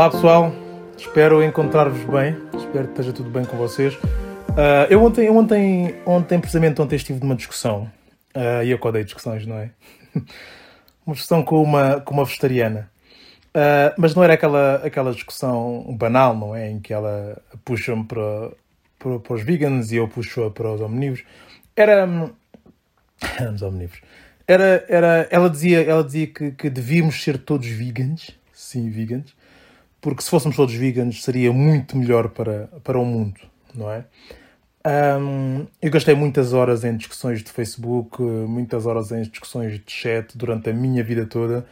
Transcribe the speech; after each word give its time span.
Olá 0.00 0.08
pessoal, 0.08 0.50
espero 0.96 1.44
encontrar-vos 1.44 2.02
bem, 2.04 2.34
espero 2.56 2.86
que 2.86 2.92
esteja 2.92 3.12
tudo 3.12 3.28
bem 3.28 3.44
com 3.44 3.58
vocês. 3.58 3.94
Uh, 3.96 4.88
eu 4.88 5.04
ontem, 5.04 5.28
ontem, 5.28 5.94
ontem, 6.06 6.40
precisamente 6.40 6.80
ontem 6.80 6.96
estive 6.96 7.20
numa 7.20 7.36
discussão, 7.36 7.82
uh, 8.34 8.64
e 8.64 8.70
eu 8.70 8.78
codei 8.78 9.04
discussões, 9.04 9.44
não 9.44 9.58
é? 9.58 9.70
uma 11.04 11.12
discussão 11.12 11.42
com 11.42 11.62
uma, 11.62 12.00
com 12.00 12.14
uma 12.14 12.24
vegetariana. 12.24 12.90
Uh, 13.48 13.92
mas 13.98 14.14
não 14.14 14.24
era 14.24 14.32
aquela, 14.32 14.76
aquela 14.76 15.12
discussão 15.12 15.94
banal, 15.98 16.34
não 16.34 16.56
é? 16.56 16.70
Em 16.70 16.80
que 16.80 16.94
ela 16.94 17.36
puxa-me 17.62 18.04
para, 18.04 18.52
para, 18.98 19.18
para, 19.18 19.34
os 19.34 19.42
vegans 19.42 19.92
e 19.92 19.96
eu 19.96 20.08
puxo-a 20.08 20.50
para 20.50 20.72
os 20.72 20.80
omnívoros. 20.80 21.26
Era. 21.76 22.08
os 23.54 23.60
omnívoros. 23.60 24.00
Era, 24.48 24.82
era, 24.88 25.28
ela 25.30 25.50
dizia, 25.50 25.82
ela 25.82 26.02
dizia 26.02 26.26
que, 26.26 26.52
que 26.52 26.70
devíamos 26.70 27.22
ser 27.22 27.36
todos 27.36 27.66
vegans, 27.66 28.30
sim, 28.50 28.88
vegans, 28.88 29.38
porque 30.00 30.22
se 30.22 30.30
fôssemos 30.30 30.56
todos 30.56 30.74
vegans 30.74 31.22
seria 31.22 31.52
muito 31.52 31.96
melhor 31.96 32.30
para, 32.30 32.68
para 32.82 32.98
o 32.98 33.04
mundo, 33.04 33.40
não 33.74 33.90
é? 33.90 34.04
Um, 34.86 35.66
eu 35.82 35.90
gastei 35.90 36.14
muitas 36.14 36.54
horas 36.54 36.84
em 36.84 36.96
discussões 36.96 37.42
de 37.42 37.50
Facebook, 37.50 38.22
muitas 38.22 38.86
horas 38.86 39.12
em 39.12 39.22
discussões 39.22 39.74
de 39.74 39.82
chat 39.86 40.36
durante 40.36 40.70
a 40.70 40.72
minha 40.72 41.04
vida 41.04 41.26
toda. 41.26 41.66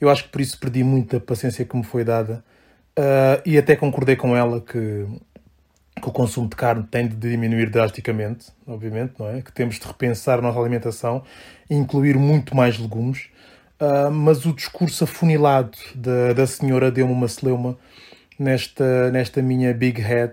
Eu 0.00 0.08
acho 0.08 0.24
que 0.24 0.30
por 0.30 0.40
isso 0.40 0.58
perdi 0.58 0.82
muita 0.82 1.20
paciência 1.20 1.64
que 1.64 1.76
me 1.76 1.84
foi 1.84 2.02
dada 2.02 2.42
uh, 2.98 3.42
e 3.44 3.58
até 3.58 3.76
concordei 3.76 4.16
com 4.16 4.34
ela 4.34 4.60
que, 4.60 5.06
que, 6.00 6.08
o 6.08 6.12
consumo 6.12 6.48
de 6.48 6.56
carne 6.56 6.84
tem 6.90 7.06
de 7.06 7.14
diminuir 7.16 7.68
drasticamente, 7.68 8.46
obviamente, 8.66 9.14
não 9.18 9.28
é? 9.28 9.42
Que 9.42 9.52
temos 9.52 9.78
de 9.78 9.86
repensar 9.86 10.38
a 10.38 10.42
nossa 10.42 10.58
alimentação 10.58 11.22
e 11.68 11.74
incluir 11.74 12.16
muito 12.16 12.56
mais 12.56 12.78
legumes. 12.78 13.28
Uh, 13.78 14.10
mas 14.10 14.46
o 14.46 14.54
discurso 14.54 15.04
afunilado 15.04 15.76
da, 15.94 16.32
da 16.32 16.46
senhora 16.46 16.90
deu-me 16.90 17.12
uma 17.12 17.28
celeuma 17.28 17.76
nesta, 18.38 19.10
nesta 19.10 19.42
minha 19.42 19.74
big 19.74 20.00
head 20.00 20.32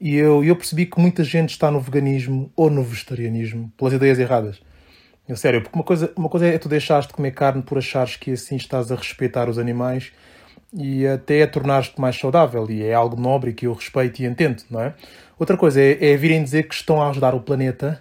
e 0.00 0.16
eu, 0.16 0.42
eu 0.42 0.56
percebi 0.56 0.86
que 0.86 0.98
muita 0.98 1.22
gente 1.22 1.50
está 1.50 1.70
no 1.70 1.78
veganismo 1.78 2.50
ou 2.56 2.70
no 2.70 2.82
vegetarianismo 2.82 3.70
pelas 3.76 3.92
ideias 3.92 4.18
erradas. 4.18 4.60
É 5.28 5.34
sério, 5.36 5.62
porque 5.62 5.76
uma 5.78 5.84
coisa, 5.84 6.12
uma 6.16 6.28
coisa 6.28 6.46
é 6.46 6.58
tu 6.58 6.68
deixares 6.68 7.06
de 7.06 7.12
comer 7.12 7.32
carne 7.32 7.62
por 7.62 7.78
achares 7.78 8.16
que 8.16 8.32
assim 8.32 8.56
estás 8.56 8.90
a 8.90 8.96
respeitar 8.96 9.48
os 9.48 9.58
animais 9.58 10.10
e 10.72 11.06
até 11.06 11.42
a 11.42 11.46
tornar-te 11.46 12.00
mais 12.00 12.18
saudável, 12.18 12.68
e 12.70 12.82
é 12.82 12.94
algo 12.94 13.20
nobre 13.20 13.52
que 13.52 13.66
eu 13.66 13.72
respeito 13.72 14.20
e 14.20 14.26
entendo, 14.26 14.62
não 14.70 14.80
é? 14.80 14.94
Outra 15.38 15.56
coisa 15.56 15.80
é, 15.80 16.12
é 16.12 16.16
virem 16.16 16.42
dizer 16.42 16.66
que 16.66 16.74
estão 16.74 17.02
a 17.02 17.10
ajudar 17.10 17.34
o 17.34 17.40
planeta, 17.40 18.00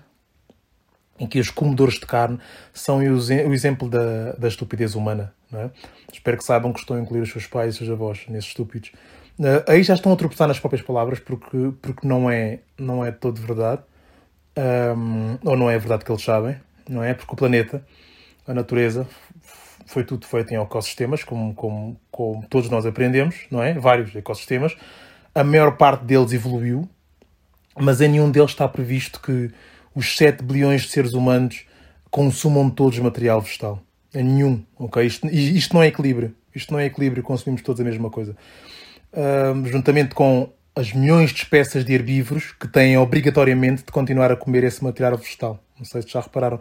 em 1.19 1.27
que 1.27 1.39
os 1.39 1.49
comedores 1.49 1.95
de 1.95 2.05
carne 2.05 2.39
são 2.73 2.99
o, 2.99 3.53
exemplo 3.53 3.89
da, 3.89 4.33
da 4.33 4.47
estupidez 4.47 4.95
humana, 4.95 5.33
é? 5.53 5.69
Espero 6.13 6.37
que 6.37 6.43
saibam 6.43 6.71
que 6.71 6.79
estão 6.79 6.95
a 6.95 6.99
incluir 6.99 7.21
os 7.21 7.31
seus 7.31 7.45
pais 7.45 7.67
e 7.67 7.69
os 7.71 7.77
seus 7.77 7.89
avós 7.89 8.25
nesses 8.27 8.49
estúpidos. 8.49 8.91
Uh, 9.39 9.63
aí 9.67 9.83
já 9.83 9.93
estão 9.93 10.11
a 10.11 10.15
tropeçar 10.15 10.47
nas 10.47 10.59
próprias 10.59 10.81
palavras 10.81 11.19
porque, 11.19 11.71
porque 11.81 12.07
não, 12.07 12.29
é, 12.29 12.59
não 12.77 13.05
é 13.05 13.11
todo 13.11 13.39
verdade. 13.41 13.81
Um, 14.57 15.37
ou 15.43 15.55
não 15.55 15.69
é 15.69 15.77
verdade 15.77 16.03
que 16.03 16.11
eles 16.11 16.23
sabem, 16.23 16.57
não 16.87 17.03
é? 17.03 17.13
Porque 17.13 17.31
o 17.31 17.35
planeta, 17.35 17.85
a 18.45 18.53
natureza, 18.53 19.07
foi 19.85 20.03
tudo 20.03 20.27
feito 20.27 20.53
em 20.53 20.61
ecossistemas, 20.61 21.23
como, 21.23 21.53
como, 21.55 21.99
como 22.11 22.45
todos 22.47 22.69
nós 22.69 22.85
aprendemos, 22.85 23.45
não 23.49 23.63
é? 23.63 23.73
Vários 23.73 24.13
ecossistemas. 24.15 24.75
A 25.33 25.43
maior 25.43 25.77
parte 25.77 26.03
deles 26.03 26.33
evoluiu, 26.33 26.87
mas 27.75 28.01
em 28.01 28.09
nenhum 28.09 28.29
deles 28.29 28.51
está 28.51 28.67
previsto 28.67 29.21
que 29.21 29.51
os 29.93 30.15
7 30.17 30.43
bilhões 30.43 30.83
de 30.83 30.89
seres 30.89 31.13
humanos 31.13 31.65
consumam 32.09 32.69
todos 32.69 32.97
material 32.99 33.41
vegetal. 33.41 33.81
Em 34.13 34.23
nenhum, 34.23 34.63
ok? 34.77 35.05
Isto, 35.05 35.27
isto 35.27 35.73
não 35.73 35.83
é 35.83 35.87
equilíbrio. 35.87 36.35
Isto 36.53 36.73
não 36.73 36.79
é 36.79 36.85
equilíbrio, 36.85 37.21
consumimos 37.21 37.61
todos 37.61 37.79
a 37.79 37.83
mesma 37.83 38.09
coisa 38.09 38.35
juntamente 39.65 40.13
com 40.13 40.49
as 40.75 40.93
milhões 40.93 41.31
de 41.31 41.37
espécies 41.37 41.83
de 41.83 41.93
herbívoros 41.93 42.51
que 42.53 42.67
têm 42.67 42.97
obrigatoriamente 42.97 43.83
de 43.83 43.91
continuar 43.91 44.31
a 44.31 44.35
comer 44.35 44.63
esse 44.63 44.83
material 44.83 45.17
vegetal. 45.17 45.59
Não 45.77 45.85
sei 45.85 46.01
se 46.01 46.09
já 46.09 46.21
repararam. 46.21 46.59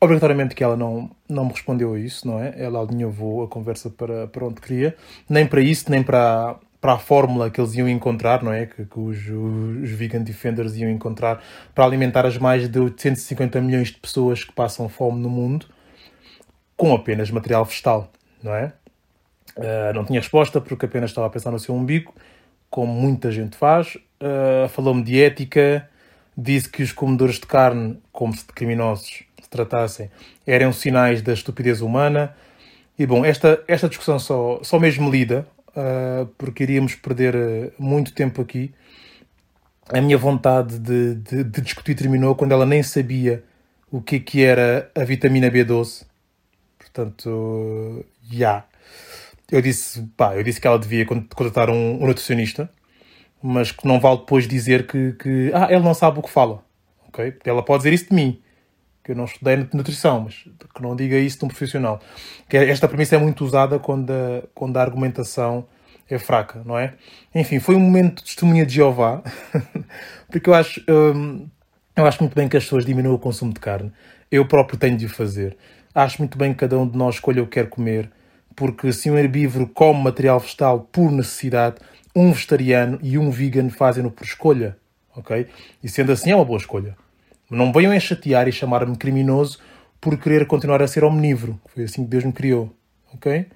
Obrigatoriamente 0.00 0.54
que 0.54 0.64
ela 0.64 0.76
não, 0.76 1.10
não 1.28 1.44
me 1.44 1.52
respondeu 1.52 1.94
a 1.94 1.98
isso, 1.98 2.26
não 2.26 2.40
é? 2.40 2.54
Ela 2.56 2.80
alinhavou 2.80 3.44
a 3.44 3.48
conversa 3.48 3.90
para, 3.90 4.26
para 4.26 4.46
onde 4.46 4.60
queria. 4.60 4.96
Nem 5.28 5.46
para 5.46 5.60
isso, 5.60 5.90
nem 5.90 6.02
para, 6.02 6.58
para 6.80 6.94
a 6.94 6.98
fórmula 6.98 7.50
que 7.50 7.60
eles 7.60 7.74
iam 7.74 7.88
encontrar, 7.88 8.42
não 8.42 8.52
é? 8.52 8.66
Que, 8.66 8.84
que 8.84 8.98
os, 8.98 9.18
os 9.18 9.90
vegan 9.90 10.22
defenders 10.22 10.74
iam 10.76 10.90
encontrar 10.90 11.42
para 11.74 11.84
alimentar 11.84 12.24
as 12.24 12.38
mais 12.38 12.68
de 12.68 12.78
850 12.78 13.60
milhões 13.60 13.88
de 13.88 13.98
pessoas 13.98 14.44
que 14.44 14.52
passam 14.52 14.88
fome 14.88 15.20
no 15.20 15.28
mundo 15.28 15.66
com 16.80 16.94
apenas 16.94 17.30
material 17.30 17.62
vegetal, 17.62 18.10
não 18.42 18.54
é? 18.54 18.72
Uh, 19.54 19.92
não 19.94 20.02
tinha 20.02 20.18
resposta 20.18 20.62
porque 20.62 20.86
apenas 20.86 21.10
estava 21.10 21.26
a 21.26 21.30
pensar 21.30 21.50
no 21.50 21.58
seu 21.58 21.74
umbigo, 21.74 22.14
como 22.70 22.90
muita 22.90 23.30
gente 23.30 23.54
faz. 23.54 23.96
Uh, 23.96 24.66
Falou-me 24.70 25.02
de 25.02 25.22
ética, 25.22 25.86
disse 26.34 26.70
que 26.70 26.82
os 26.82 26.90
comedores 26.90 27.34
de 27.34 27.46
carne, 27.46 28.00
como 28.10 28.34
se 28.34 28.46
de 28.46 28.54
criminosos 28.54 29.24
se 29.42 29.50
tratassem, 29.50 30.10
eram 30.46 30.72
sinais 30.72 31.20
da 31.20 31.34
estupidez 31.34 31.82
humana. 31.82 32.34
E 32.98 33.04
bom, 33.04 33.26
esta, 33.26 33.62
esta 33.68 33.86
discussão 33.86 34.18
só, 34.18 34.60
só 34.62 34.78
mesmo 34.78 35.10
lida, 35.10 35.46
porque 36.38 36.62
iríamos 36.62 36.94
perder 36.94 37.72
muito 37.78 38.12
tempo 38.12 38.42
aqui. 38.42 38.72
A 39.88 40.00
minha 40.00 40.16
vontade 40.16 40.78
de, 40.78 41.14
de, 41.16 41.44
de 41.44 41.60
discutir 41.60 41.94
terminou 41.94 42.34
quando 42.34 42.52
ela 42.52 42.66
nem 42.66 42.82
sabia 42.82 43.42
o 43.90 44.00
que, 44.00 44.20
que 44.20 44.44
era 44.44 44.90
a 44.94 45.04
vitamina 45.04 45.50
B12. 45.50 46.04
Portanto, 46.78 48.04
já. 48.22 48.36
Yeah 48.36 48.70
eu 49.50 49.60
disse, 49.60 50.02
pá, 50.16 50.36
eu 50.36 50.42
disse 50.42 50.60
que 50.60 50.66
ela 50.66 50.78
devia 50.78 51.04
contratar 51.04 51.68
um, 51.68 52.02
um 52.02 52.06
nutricionista, 52.06 52.70
mas 53.42 53.72
que 53.72 53.86
não 53.86 53.98
vale 53.98 54.18
depois 54.18 54.46
dizer 54.46 54.86
que, 54.86 55.12
que, 55.14 55.50
ah, 55.52 55.66
ele 55.70 55.82
não 55.82 55.94
sabe 55.94 56.20
o 56.20 56.22
que 56.22 56.30
fala. 56.30 56.62
ok? 57.08 57.34
Ela 57.44 57.62
pode 57.62 57.82
dizer 57.82 57.92
isso 57.92 58.08
de 58.08 58.14
mim, 58.14 58.40
que 59.02 59.12
eu 59.12 59.16
não 59.16 59.24
estudei 59.24 59.56
nutrição, 59.72 60.20
mas 60.22 60.34
que 60.74 60.82
não 60.82 60.94
diga 60.94 61.16
isso 61.16 61.38
de 61.38 61.44
um 61.44 61.48
profissional. 61.48 62.00
Que 62.48 62.56
esta 62.56 62.88
premissa 62.88 63.16
é 63.16 63.18
muito 63.18 63.44
usada 63.44 63.78
quando 63.78 64.10
a, 64.10 64.42
quando 64.54 64.76
a 64.76 64.82
argumentação 64.82 65.66
é 66.08 66.18
fraca, 66.18 66.62
não 66.64 66.78
é? 66.78 66.94
Enfim, 67.34 67.60
foi 67.60 67.74
um 67.76 67.80
momento 67.80 68.18
de 68.18 68.24
testemunha 68.24 68.66
de 68.66 68.74
Jeová, 68.74 69.22
porque 70.30 70.50
eu 70.50 70.54
acho, 70.54 70.82
hum, 70.88 71.48
eu 71.94 72.06
acho 72.06 72.20
muito 72.22 72.34
bem 72.34 72.48
que 72.48 72.56
as 72.56 72.64
pessoas 72.64 72.84
diminuam 72.84 73.14
o 73.14 73.18
consumo 73.18 73.52
de 73.52 73.60
carne. 73.60 73.92
Eu 74.30 74.46
próprio 74.46 74.78
tenho 74.78 74.96
de 74.96 75.06
o 75.06 75.08
fazer. 75.08 75.56
Acho 75.94 76.18
muito 76.18 76.36
bem 76.36 76.52
que 76.52 76.58
cada 76.58 76.78
um 76.78 76.88
de 76.88 76.96
nós 76.96 77.16
escolha 77.16 77.42
o 77.42 77.46
que 77.46 77.52
quer 77.52 77.68
comer 77.68 78.10
porque 78.60 78.92
se 78.92 79.10
um 79.10 79.16
herbívoro 79.16 79.66
come 79.66 80.02
material 80.02 80.38
vegetal 80.38 80.80
por 80.92 81.10
necessidade, 81.10 81.76
um 82.14 82.30
vegetariano 82.30 82.98
e 83.02 83.16
um 83.16 83.30
vegan 83.30 83.70
fazem-no 83.70 84.10
por 84.10 84.24
escolha, 84.24 84.76
ok? 85.16 85.46
E 85.82 85.88
sendo 85.88 86.12
assim 86.12 86.30
é 86.30 86.36
uma 86.36 86.44
boa 86.44 86.58
escolha. 86.58 86.94
Não 87.50 87.72
venham 87.72 87.92
a 87.92 88.00
chatear 88.00 88.46
e 88.48 88.52
chamar-me 88.52 88.96
criminoso 88.96 89.58
por 90.00 90.16
querer 90.16 90.46
continuar 90.46 90.82
a 90.82 90.86
ser 90.86 91.04
omnívoro. 91.04 91.60
Foi 91.74 91.84
assim 91.84 92.04
que 92.04 92.10
Deus 92.10 92.24
me 92.24 92.32
criou, 92.32 92.72
ok? 93.12 93.46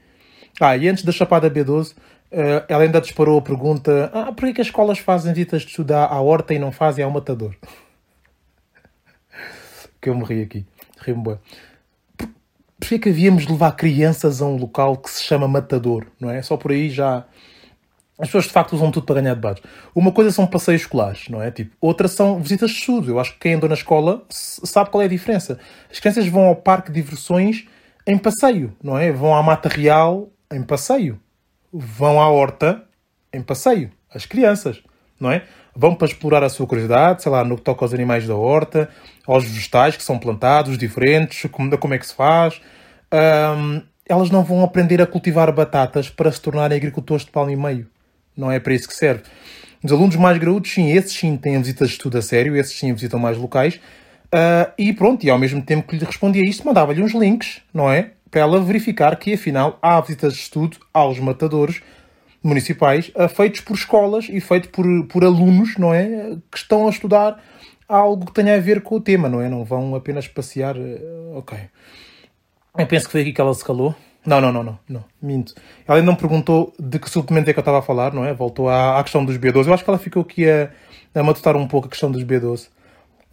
Ah, 0.61 0.77
e 0.77 0.89
antes 0.89 1.05
da 1.05 1.13
chapada 1.13 1.51
B12, 1.51 1.95
eh, 2.31 2.65
ela 2.69 2.83
ainda 2.83 3.01
disparou 3.01 3.39
a 3.39 3.43
pergunta: 3.43 4.11
ah, 4.13 4.33
por 4.33 4.53
que 4.53 4.61
as 4.61 4.67
escolas 4.67 4.99
fazem 4.99 5.33
visitas 5.33 5.63
de 5.63 5.69
estudar 5.69 6.07
à 6.07 6.21
horta 6.21 6.53
e 6.53 6.59
não 6.59 6.73
fazem 6.73 7.05
ao 7.05 7.11
matador? 7.11 7.55
que 10.01 10.09
eu 10.09 10.15
morri 10.15 10.43
aqui. 10.43 10.67
Rimbo 11.01 11.39
porque 12.85 12.97
é 12.97 12.99
que 12.99 13.09
havíamos 13.09 13.47
de 13.47 13.53
levar 13.53 13.73
crianças 13.73 14.43
a 14.43 14.47
um 14.47 14.57
local 14.57 14.99
que 14.99 15.11
se 15.11 15.23
chama 15.23 15.49
Matador, 15.49 16.07
não 16.21 16.31
é? 16.31 16.43
Só 16.43 16.57
por 16.57 16.71
aí 16.71 16.91
já. 16.91 17.25
As 18.19 18.29
pessoas 18.29 18.45
de 18.45 18.51
facto 18.51 18.75
usam 18.75 18.93
tudo 18.93 19.07
para 19.07 19.21
ganhar 19.21 19.35
debates. 19.35 19.63
Uma 19.95 20.13
coisa 20.13 20.31
são 20.31 20.47
passeios 20.47 20.83
escolares, 20.83 21.29
não 21.29 21.43
é? 21.43 21.51
Tipo, 21.51 21.77
outra 21.81 22.07
são 22.07 22.41
visitas 22.41 22.71
de 22.71 22.79
estudo. 22.79 23.11
Eu 23.11 23.19
acho 23.19 23.33
que 23.33 23.41
quem 23.41 23.55
andou 23.55 23.69
na 23.69 23.75
escola 23.75 24.23
sabe 24.29 24.91
qual 24.91 25.03
é 25.03 25.07
a 25.07 25.09
diferença. 25.09 25.59
As 25.91 25.99
crianças 25.99 26.27
vão 26.29 26.45
ao 26.45 26.57
parque 26.57 26.93
de 26.93 27.03
diversões 27.03 27.67
em 28.07 28.17
passeio, 28.17 28.73
não 28.83 28.97
é? 28.97 29.11
Vão 29.11 29.35
à 29.35 29.43
Mata 29.43 29.69
Real 29.69 30.29
em 30.53 30.63
passeio. 30.63 31.21
Vão 31.73 32.21
à 32.21 32.29
horta 32.29 32.85
em 33.33 33.43
passeio. 33.43 33.91
As 34.15 34.25
crianças, 34.25 34.81
não 35.19 35.33
é? 35.33 35.43
Vão 35.75 35.97
para 35.97 36.07
explorar 36.07 36.45
a 36.45 36.49
sua 36.49 36.69
curiosidade, 36.69 37.21
sei 37.21 37.33
lá, 37.33 37.43
no 37.43 37.57
que 37.57 37.63
toca 37.63 37.85
aos 37.85 37.93
animais 37.93 38.29
da 38.29 38.37
horta, 38.37 38.89
aos 39.27 39.45
vegetais 39.45 39.97
que 39.97 40.05
são 40.05 40.21
plantados, 40.21 40.79
diferentes, 40.79 41.51
como, 41.51 41.77
como 41.77 41.95
é 41.95 41.99
que 41.99 42.07
se 42.07 42.15
faz, 42.15 42.61
um, 43.13 43.83
elas 44.07 44.31
não 44.31 44.45
vão 44.45 44.63
aprender 44.63 45.03
a 45.03 45.07
cultivar 45.07 45.53
batatas 45.53 46.09
para 46.09 46.31
se 46.31 46.41
tornarem 46.41 46.77
agricultores 46.77 47.25
de 47.25 47.33
palmo 47.33 47.51
e 47.51 47.57
meio. 47.57 47.89
Não 48.37 48.51
é 48.51 48.59
para 48.59 48.75
isso 48.75 48.89
que 48.89 48.95
serve. 48.95 49.23
Os 49.83 49.93
alunos 49.93 50.17
mais 50.17 50.39
graúdos, 50.39 50.73
sim, 50.73 50.91
esses 50.91 51.13
sim 51.13 51.37
têm 51.37 51.59
visitas 51.59 51.89
de 51.89 51.95
estudo 51.95 52.17
a 52.19 52.23
sério, 52.23 52.57
esses 52.57 52.77
sim 52.79 52.93
visitam 52.93 53.19
mais 53.21 53.37
locais. 53.37 53.77
Uh, 54.27 54.73
e 54.79 54.93
pronto, 54.93 55.25
e 55.25 55.31
ao 55.31 55.39
mesmo 55.39 55.63
tempo 55.63 55.87
que 55.87 55.97
lhe 55.97 56.05
respondia 56.05 56.43
isto, 56.43 56.67
mandava-lhe 56.67 57.03
uns 57.03 57.13
links, 57.13 57.61
não 57.73 57.91
é? 57.93 58.13
Para 58.31 58.41
ela 58.41 58.61
verificar 58.61 59.15
que 59.17 59.35
afinal 59.35 59.79
há 59.81 60.01
visitas 60.01 60.33
de 60.33 60.41
estudo 60.41 60.79
aos 60.93 61.21
matadores 61.21 61.83
municipais 62.43 63.13
uh, 63.15 63.29
feitos 63.29 63.61
por 63.61 63.75
escolas 63.75 64.27
e 64.29 64.41
feitos 64.41 64.71
por, 64.71 64.87
por 65.07 65.25
alunos, 65.25 65.77
não 65.77 65.95
é? 65.95 66.37
Que 66.51 66.59
estão 66.59 66.87
a 66.87 66.91
estudar 66.91 67.41
algo 67.89 68.27
que 68.27 68.33
tenha 68.33 68.57
a 68.57 68.61
ver 68.61 68.83
com 68.83 68.97
o 68.97 69.01
tema, 69.01 69.29
não 69.29 69.41
é? 69.41 69.49
Não 69.49 69.65
vão 69.65 69.95
apenas 69.95 70.27
passear. 70.27 70.77
Uh, 70.77 71.37
ok. 71.37 71.59
Eu 72.77 72.87
penso 72.87 73.07
que 73.07 73.13
foi 73.13 73.21
aqui 73.21 73.33
que 73.33 73.41
ela 73.41 73.55
se 73.55 73.65
calou. 73.65 73.95
Não, 74.27 74.41
não, 74.41 74.51
não, 74.51 74.63
não, 74.63 74.79
não, 74.89 75.05
minto. 75.21 75.55
Ela 75.87 75.99
ainda 75.99 76.11
não 76.11 76.17
perguntou 76.17 76.73
de 76.79 76.99
que 76.99 77.11
suplemento 77.11 77.51
é 77.51 77.53
que 77.53 77.59
eu 77.59 77.63
estava 77.63 77.81
a 77.81 77.83
falar, 77.83 78.15
não 78.15 78.25
é? 78.25 78.33
Voltou 78.33 78.71
à, 78.71 78.99
à 78.99 79.03
questão 79.03 79.23
dos 79.25 79.37
B12. 79.37 79.67
Eu 79.67 79.75
acho 79.75 79.85
que 79.85 79.91
ela 79.91 79.99
ficou 79.99 80.23
aqui 80.23 80.49
a, 80.49 80.71
a 81.15 81.23
matutar 81.23 81.57
um 81.57 81.69
pouco 81.69 81.89
a 81.89 81.91
questão 81.91 82.11
dos 82.11 82.25
B12. 82.25 82.69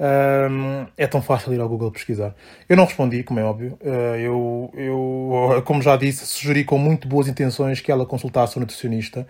Um, 0.01 0.87
é 0.97 1.07
tão 1.07 1.21
fácil 1.21 1.53
ir 1.53 1.61
ao 1.61 1.69
Google 1.69 1.91
pesquisar. 1.91 2.35
Eu 2.67 2.75
não 2.75 2.85
respondi, 2.85 3.23
como 3.23 3.39
é 3.39 3.43
óbvio. 3.43 3.77
Uh, 3.81 4.15
eu, 4.17 4.73
eu, 4.75 5.61
como 5.63 5.81
já 5.81 5.95
disse, 5.95 6.25
sugeri 6.25 6.65
com 6.65 6.77
muito 6.77 7.07
boas 7.07 7.27
intenções 7.27 7.79
que 7.79 7.91
ela 7.91 8.05
consultasse 8.05 8.57
um 8.57 8.61
nutricionista, 8.61 9.25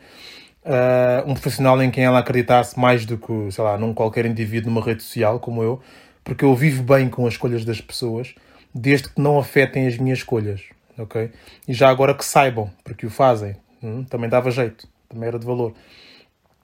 uh, 0.66 1.30
um 1.30 1.34
profissional 1.34 1.82
em 1.84 1.92
quem 1.92 2.06
ela 2.06 2.20
acreditasse 2.20 2.80
mais 2.80 3.06
do 3.06 3.18
que, 3.18 3.52
sei 3.52 3.64
lá, 3.64 3.78
num 3.78 3.94
qualquer 3.94 4.26
indivíduo 4.26 4.72
numa 4.72 4.84
rede 4.84 5.04
social 5.04 5.40
como 5.40 5.62
eu, 5.62 5.80
porque 6.24 6.46
eu 6.46 6.56
vivo 6.56 6.82
bem 6.82 7.10
com 7.10 7.28
as 7.28 7.34
escolhas 7.34 7.66
das 7.66 7.82
pessoas, 7.82 8.34
desde 8.74 9.10
que 9.10 9.22
não 9.22 9.38
afetem 9.38 9.86
as 9.86 9.98
minhas 9.98 10.20
escolhas 10.20 10.62
ok? 11.02 11.32
E 11.68 11.74
já 11.74 11.90
agora 11.90 12.14
que 12.14 12.24
saibam, 12.24 12.72
porque 12.84 13.06
o 13.06 13.10
fazem, 13.10 13.56
hum, 13.82 14.04
também 14.04 14.30
dava 14.30 14.52
jeito, 14.52 14.88
também 15.10 15.28
era 15.28 15.40
de 15.40 15.46
valor. 15.46 15.74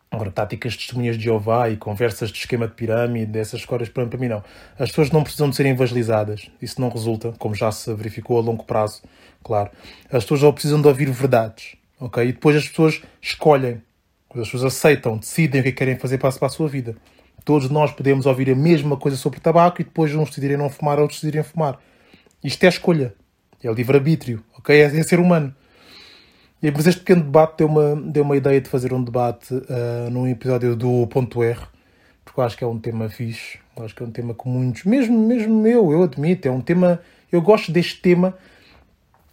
Agora, 0.09 0.31
táticas 0.31 0.73
de 0.73 0.79
testemunhas 0.79 1.17
de 1.17 1.25
Jeová 1.25 1.69
e 1.69 1.75
conversas 1.75 2.31
de 2.31 2.39
esquema 2.39 2.65
de 2.65 2.73
pirâmide, 2.73 3.37
essas 3.37 3.65
coisas, 3.65 3.89
para, 3.89 4.05
para 4.07 4.17
mim 4.17 4.29
não. 4.29 4.41
As 4.79 4.89
pessoas 4.89 5.11
não 5.11 5.21
precisam 5.21 5.49
de 5.49 5.55
serem 5.55 5.73
evangelizadas, 5.73 6.49
isso 6.61 6.79
não 6.79 6.89
resulta, 6.89 7.33
como 7.37 7.53
já 7.53 7.71
se 7.71 7.93
verificou 7.93 8.37
a 8.37 8.41
longo 8.41 8.63
prazo, 8.63 9.03
claro. 9.43 9.69
As 10.05 10.23
pessoas 10.23 10.39
só 10.39 10.51
precisam 10.51 10.81
de 10.81 10.87
ouvir 10.87 11.09
verdades, 11.11 11.75
ok? 11.99 12.23
E 12.23 12.31
depois 12.31 12.55
as 12.55 12.67
pessoas 12.67 13.01
escolhem, 13.21 13.81
as 14.29 14.49
pessoas 14.49 14.63
aceitam, 14.63 15.17
decidem 15.17 15.59
o 15.59 15.63
que 15.63 15.69
é 15.69 15.73
querem 15.73 15.97
fazer 15.97 16.17
para 16.17 16.29
a 16.29 16.49
sua 16.49 16.69
vida. 16.69 16.95
Todos 17.43 17.69
nós 17.69 17.91
podemos 17.91 18.25
ouvir 18.25 18.49
a 18.49 18.55
mesma 18.55 18.97
coisa 18.97 19.17
sobre 19.17 19.39
tabaco 19.39 19.81
e 19.81 19.83
depois 19.85 20.13
uns 20.13 20.29
decidirem 20.29 20.57
não 20.57 20.69
fumar, 20.69 20.99
outros 20.99 21.19
decidirem 21.19 21.43
fumar. 21.43 21.79
Isto 22.43 22.63
é 22.63 22.67
escolha. 22.67 23.13
É 23.63 23.71
livre-arbítrio, 23.71 24.43
ok? 24.57 24.75
É, 24.75 24.85
é, 24.85 25.03
ser 25.03 25.19
humano. 25.19 25.53
E, 26.61 26.71
mas 26.71 26.87
este 26.87 26.99
pequeno 26.99 27.23
debate 27.23 27.57
deu 27.57 27.67
uma, 27.67 27.95
deu 27.95 28.23
uma 28.23 28.37
ideia 28.37 28.59
de 28.59 28.69
fazer 28.69 28.93
um 28.93 29.03
debate 29.03 29.53
uh, 29.53 30.09
num 30.11 30.27
episódio 30.27 30.75
do 30.75 31.05
Ponto 31.07 31.43
R, 31.43 31.59
porque 32.25 32.39
eu 32.39 32.43
acho 32.43 32.57
que 32.57 32.63
é 32.63 32.67
um 32.67 32.79
tema 32.79 33.09
fixe, 33.09 33.59
eu 33.75 33.85
acho 33.85 33.95
que 33.95 34.01
é 34.01 34.05
um 34.05 34.11
tema 34.11 34.33
com 34.33 34.49
muitos, 34.49 34.83
mesmo, 34.83 35.17
mesmo 35.17 35.67
eu, 35.67 35.91
eu 35.91 36.03
admito, 36.03 36.47
é 36.47 36.51
um 36.51 36.61
tema, 36.61 36.99
eu 37.31 37.41
gosto 37.41 37.71
deste 37.71 38.01
tema 38.01 38.35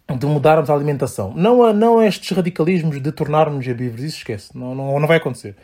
de 0.07 0.25
mudarmos 0.27 0.69
a 0.69 0.73
alimentação. 0.73 1.33
Não 1.35 1.63
a, 1.63 1.73
não 1.73 1.97
a 1.97 2.05
estes 2.05 2.29
radicalismos 2.35 3.01
de 3.01 3.11
tornarmos 3.11 3.65
herbívoros, 3.65 4.03
isso 4.03 4.17
esquece, 4.17 4.55
não, 4.55 4.75
não, 4.75 4.99
não 4.99 5.07
vai 5.07 5.17
acontecer. 5.17 5.55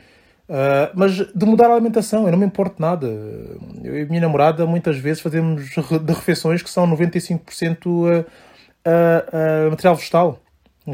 Uh, 0.49 0.91
mas 0.95 1.13
de 1.15 1.45
mudar 1.45 1.69
a 1.69 1.73
alimentação, 1.73 2.25
eu 2.25 2.31
não 2.31 2.39
me 2.39 2.45
importo 2.45 2.81
nada. 2.81 3.07
Eu 3.83 3.99
e 3.99 4.01
a 4.01 4.05
minha 4.05 4.19
namorada 4.19 4.65
muitas 4.65 4.97
vezes 4.97 5.21
fazemos 5.21 5.69
de 5.69 6.13
refeições 6.13 6.61
que 6.61 6.69
são 6.69 6.85
95% 6.89 8.25
uh, 8.85 9.67
uh, 9.67 9.71
material 9.71 9.95
vegetal. 9.95 10.39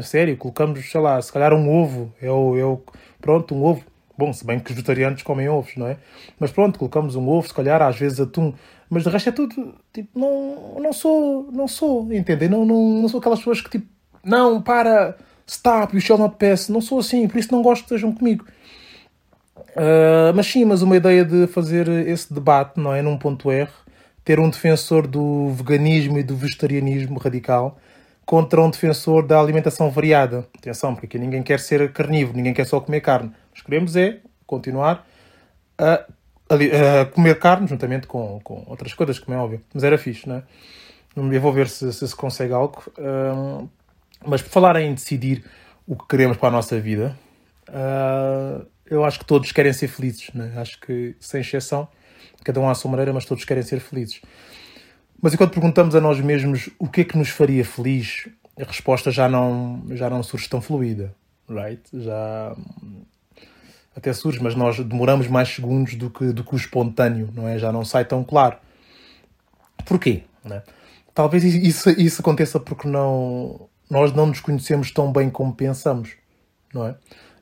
Sério, 0.02 0.36
colocamos, 0.36 0.90
sei 0.90 1.00
lá, 1.00 1.20
se 1.20 1.32
calhar 1.32 1.52
um 1.54 1.70
ovo. 1.70 2.12
É 2.20 2.30
o, 2.30 2.56
é 2.56 2.92
pronto, 3.20 3.54
um 3.54 3.64
ovo. 3.64 3.84
Bom, 4.16 4.32
se 4.32 4.44
bem 4.44 4.58
que 4.58 4.70
os 4.70 4.74
vegetarianos 4.74 5.22
comem 5.22 5.48
ovos, 5.48 5.76
não 5.76 5.86
é? 5.86 5.96
Mas 6.40 6.50
pronto, 6.50 6.78
colocamos 6.78 7.14
um 7.14 7.28
ovo, 7.28 7.46
se 7.46 7.54
calhar, 7.54 7.80
às 7.80 7.96
vezes 7.96 8.20
atum. 8.20 8.52
Mas 8.90 9.04
de 9.04 9.10
resto 9.10 9.28
é 9.28 9.32
tudo, 9.32 9.74
tipo, 9.92 10.18
não, 10.18 10.76
não 10.80 10.92
sou, 10.92 11.48
não 11.52 11.68
sou, 11.68 12.12
entendem? 12.12 12.48
Não, 12.48 12.64
não, 12.64 13.02
não 13.02 13.08
sou 13.08 13.20
aquelas 13.20 13.38
pessoas 13.38 13.60
que, 13.60 13.70
tipo, 13.70 13.86
não, 14.24 14.60
para, 14.60 15.16
stop, 15.46 15.94
you 15.94 16.00
shall 16.00 16.18
not 16.18 16.36
pass. 16.36 16.68
Não 16.68 16.80
sou 16.80 16.98
assim, 16.98 17.28
por 17.28 17.38
isso 17.38 17.52
não 17.52 17.62
gosto 17.62 17.82
que 17.86 17.94
estejam 17.94 18.12
comigo. 18.12 18.44
Uh, 19.56 20.34
mas 20.34 20.46
sim, 20.46 20.64
mas 20.64 20.82
uma 20.82 20.96
ideia 20.96 21.24
de 21.24 21.46
fazer 21.46 21.88
esse 22.08 22.32
debate, 22.32 22.80
não 22.80 22.92
é? 22.92 23.00
Num 23.00 23.16
ponto 23.16 23.50
R, 23.50 23.70
ter 24.28 24.38
um 24.38 24.50
defensor 24.50 25.06
do 25.06 25.48
veganismo 25.54 26.18
e 26.18 26.22
do 26.22 26.36
vegetarianismo 26.36 27.18
radical 27.18 27.78
contra 28.26 28.60
um 28.60 28.68
defensor 28.68 29.26
da 29.26 29.40
alimentação 29.40 29.90
variada. 29.90 30.46
Atenção, 30.54 30.92
porque 30.92 31.06
aqui 31.06 31.18
ninguém 31.18 31.42
quer 31.42 31.58
ser 31.58 31.90
carnívoro, 31.94 32.36
ninguém 32.36 32.52
quer 32.52 32.66
só 32.66 32.78
comer 32.78 33.00
carne. 33.00 33.32
Nós 33.50 33.62
queremos 33.62 33.96
é 33.96 34.20
continuar 34.46 35.06
a, 35.78 36.04
a, 36.50 37.00
a 37.00 37.06
comer 37.06 37.38
carne 37.38 37.66
juntamente 37.66 38.06
com, 38.06 38.38
com, 38.44 38.64
outras 38.66 38.92
coisas, 38.92 39.18
como 39.18 39.34
é 39.34 39.40
óbvio. 39.40 39.62
Mas 39.72 39.82
era 39.82 39.96
fixe, 39.96 40.28
não 40.28 40.36
é? 40.36 40.42
Eu 41.16 41.40
vou 41.40 41.50
ver 41.50 41.66
se 41.66 41.90
se, 41.90 42.06
se 42.06 42.14
consegue 42.14 42.52
algo. 42.52 42.84
Mas 44.26 44.42
por 44.42 44.50
falar 44.50 44.78
em 44.78 44.92
decidir 44.92 45.42
o 45.86 45.96
que 45.96 46.06
queremos 46.06 46.36
para 46.36 46.48
a 46.50 46.52
nossa 46.52 46.78
vida, 46.78 47.16
uh, 47.70 48.66
eu 48.84 49.06
acho 49.06 49.20
que 49.20 49.24
todos 49.24 49.50
querem 49.52 49.72
ser 49.72 49.88
felizes, 49.88 50.28
né? 50.34 50.52
acho 50.56 50.78
que 50.82 51.16
sem 51.18 51.40
exceção 51.40 51.88
cada 52.44 52.60
um 52.60 52.68
à 52.68 52.74
sua 52.74 52.90
maneira, 52.90 53.12
mas 53.12 53.24
todos 53.24 53.44
querem 53.44 53.62
ser 53.62 53.80
felizes. 53.80 54.20
Mas 55.20 55.34
enquanto 55.34 55.52
perguntamos 55.52 55.94
a 55.94 56.00
nós 56.00 56.20
mesmos 56.20 56.70
o 56.78 56.88
que 56.88 57.00
é 57.00 57.04
que 57.04 57.18
nos 57.18 57.28
faria 57.28 57.64
feliz, 57.64 58.28
a 58.58 58.64
resposta 58.64 59.10
já 59.10 59.28
não, 59.28 59.82
já 59.90 60.08
não 60.08 60.22
surge 60.22 60.48
tão 60.48 60.60
fluida, 60.60 61.14
right? 61.48 61.82
Já 61.92 62.56
até 63.96 64.12
surge, 64.12 64.40
mas 64.40 64.54
nós 64.54 64.78
demoramos 64.78 65.26
mais 65.26 65.48
segundos 65.48 65.96
do 65.96 66.08
que, 66.08 66.32
do 66.32 66.44
que 66.44 66.54
o 66.54 66.56
espontâneo, 66.56 67.30
não 67.34 67.48
é? 67.48 67.58
Já 67.58 67.72
não 67.72 67.84
sai 67.84 68.04
tão 68.04 68.22
claro. 68.22 68.56
Porquê? 69.84 70.22
Né? 70.44 70.62
Talvez 71.12 71.42
isso, 71.42 71.90
isso 71.90 72.20
aconteça 72.20 72.60
porque 72.60 72.86
não, 72.86 73.68
nós 73.90 74.12
não 74.12 74.26
nos 74.26 74.40
conhecemos 74.40 74.92
tão 74.92 75.12
bem 75.12 75.28
como 75.28 75.52
pensamos, 75.52 76.10
não 76.72 76.86
é? 76.86 76.94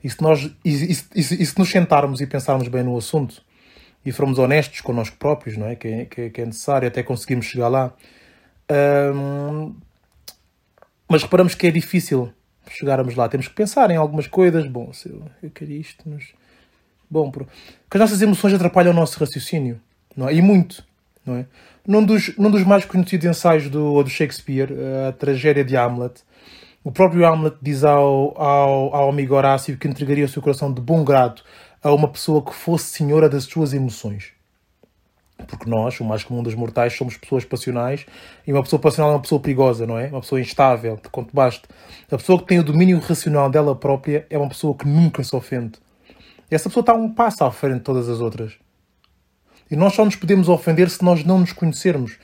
E 0.02 0.08
se, 0.08 0.22
nós, 0.22 0.50
e, 0.64 0.70
e, 0.70 0.96
e 1.14 1.22
se 1.22 1.58
nos 1.58 1.68
sentarmos 1.68 2.20
e 2.20 2.26
pensarmos 2.26 2.68
bem 2.68 2.82
no 2.82 2.96
assunto, 2.96 3.42
e 4.06 4.12
formos 4.12 4.38
honestos 4.38 4.81
connosco 4.81 5.17
próprios, 5.17 5.56
não 5.56 5.67
é? 5.67 5.75
Que, 5.75 6.05
que, 6.06 6.31
que 6.31 6.41
é 6.41 6.47
necessário 6.47 6.87
até 6.87 7.03
conseguirmos 7.03 7.47
chegar 7.47 7.67
lá. 7.67 7.93
Um, 9.12 9.75
mas 11.08 11.25
reparamos 11.25 11.56
que 11.56 11.67
é 11.67 11.73
difícil 11.73 12.32
chegarmos 12.70 13.17
lá. 13.17 13.29
Temos 13.29 13.49
que 13.49 13.55
pensar 13.55 13.91
em 13.91 13.97
algumas 13.97 14.29
coisas. 14.29 14.64
Bom, 14.69 14.93
se 14.93 15.08
eu, 15.08 15.23
eu 15.43 15.69
isto, 15.69 16.08
mas. 16.08 16.32
Bom, 17.11 17.32
porque 17.32 17.50
as 17.94 18.00
nossas 18.00 18.23
emoções 18.23 18.55
atrapalham 18.55 18.93
o 18.93 18.97
nosso 18.97 19.19
raciocínio, 19.19 19.81
não 20.17 20.29
é? 20.29 20.35
E 20.35 20.43
muito, 20.43 20.85
não 21.25 21.37
é? 21.37 21.47
Num 21.87 22.05
dos, 22.05 22.37
num 22.37 22.50
dos 22.50 22.64
mais 22.64 22.85
conhecidos 22.85 23.26
ensaios 23.26 23.69
do, 23.69 24.03
do 24.03 24.11
Shakespeare, 24.11 24.69
a 25.08 25.12
tragédia 25.12 25.64
de 25.64 25.76
Hamlet, 25.76 26.23
o 26.82 26.91
próprio 26.91 27.25
Hamlet 27.25 27.56
diz 27.62 27.85
ao, 27.85 28.41
ao, 28.41 28.94
ao 28.94 29.08
amigo 29.08 29.35
Horácio 29.35 29.76
que 29.76 29.87
entregaria 29.87 30.25
o 30.25 30.29
seu 30.29 30.43
coração 30.43 30.73
de 30.73 30.81
bom 30.81 31.05
grado 31.05 31.43
a 31.86 31.94
uma 31.94 32.08
pessoa 32.08 32.43
que 32.43 32.52
fosse 32.52 32.86
senhora 32.86 33.28
das 33.28 33.44
suas 33.44 33.72
emoções. 33.72 34.32
Porque 35.46 35.70
nós, 35.70 36.00
o 36.00 36.05
mais 36.05 36.24
comum 36.24 36.43
dos 36.43 36.55
mortais, 36.55 36.94
somos 36.94 37.16
pessoas 37.16 37.44
passionais 37.44 38.05
e 38.44 38.52
uma 38.52 38.62
pessoa 38.62 38.81
passional 38.81 39.12
é 39.12 39.14
uma 39.14 39.20
pessoa 39.20 39.40
perigosa, 39.40 39.86
não 39.86 39.96
é? 39.96 40.08
Uma 40.08 40.20
pessoa 40.20 40.40
instável, 40.40 40.98
de 41.00 41.08
quanto 41.08 41.32
basta. 41.32 41.69
A 42.10 42.16
pessoa 42.16 42.40
que 42.40 42.46
tem 42.46 42.58
o 42.58 42.64
domínio 42.64 42.98
racional 42.98 43.48
dela 43.48 43.76
própria 43.76 44.26
é 44.28 44.36
uma 44.36 44.48
pessoa 44.48 44.74
que 44.74 44.88
nunca 44.88 45.22
se 45.22 45.36
ofende. 45.36 45.78
E 46.50 46.55
essa 46.55 46.69
pessoa 46.69 46.81
está 46.81 46.94
um 46.94 47.12
passo 47.12 47.44
à 47.44 47.52
frente 47.52 47.78
de 47.78 47.81
todas 47.82 48.08
as 48.08 48.20
outras. 48.20 48.55
E 49.70 49.76
nós 49.76 49.94
só 49.94 50.05
nos 50.05 50.16
podemos 50.16 50.48
ofender 50.48 50.90
se 50.90 51.05
nós 51.05 51.22
não 51.22 51.38
nos 51.38 51.52
conhecermos. 51.52 52.19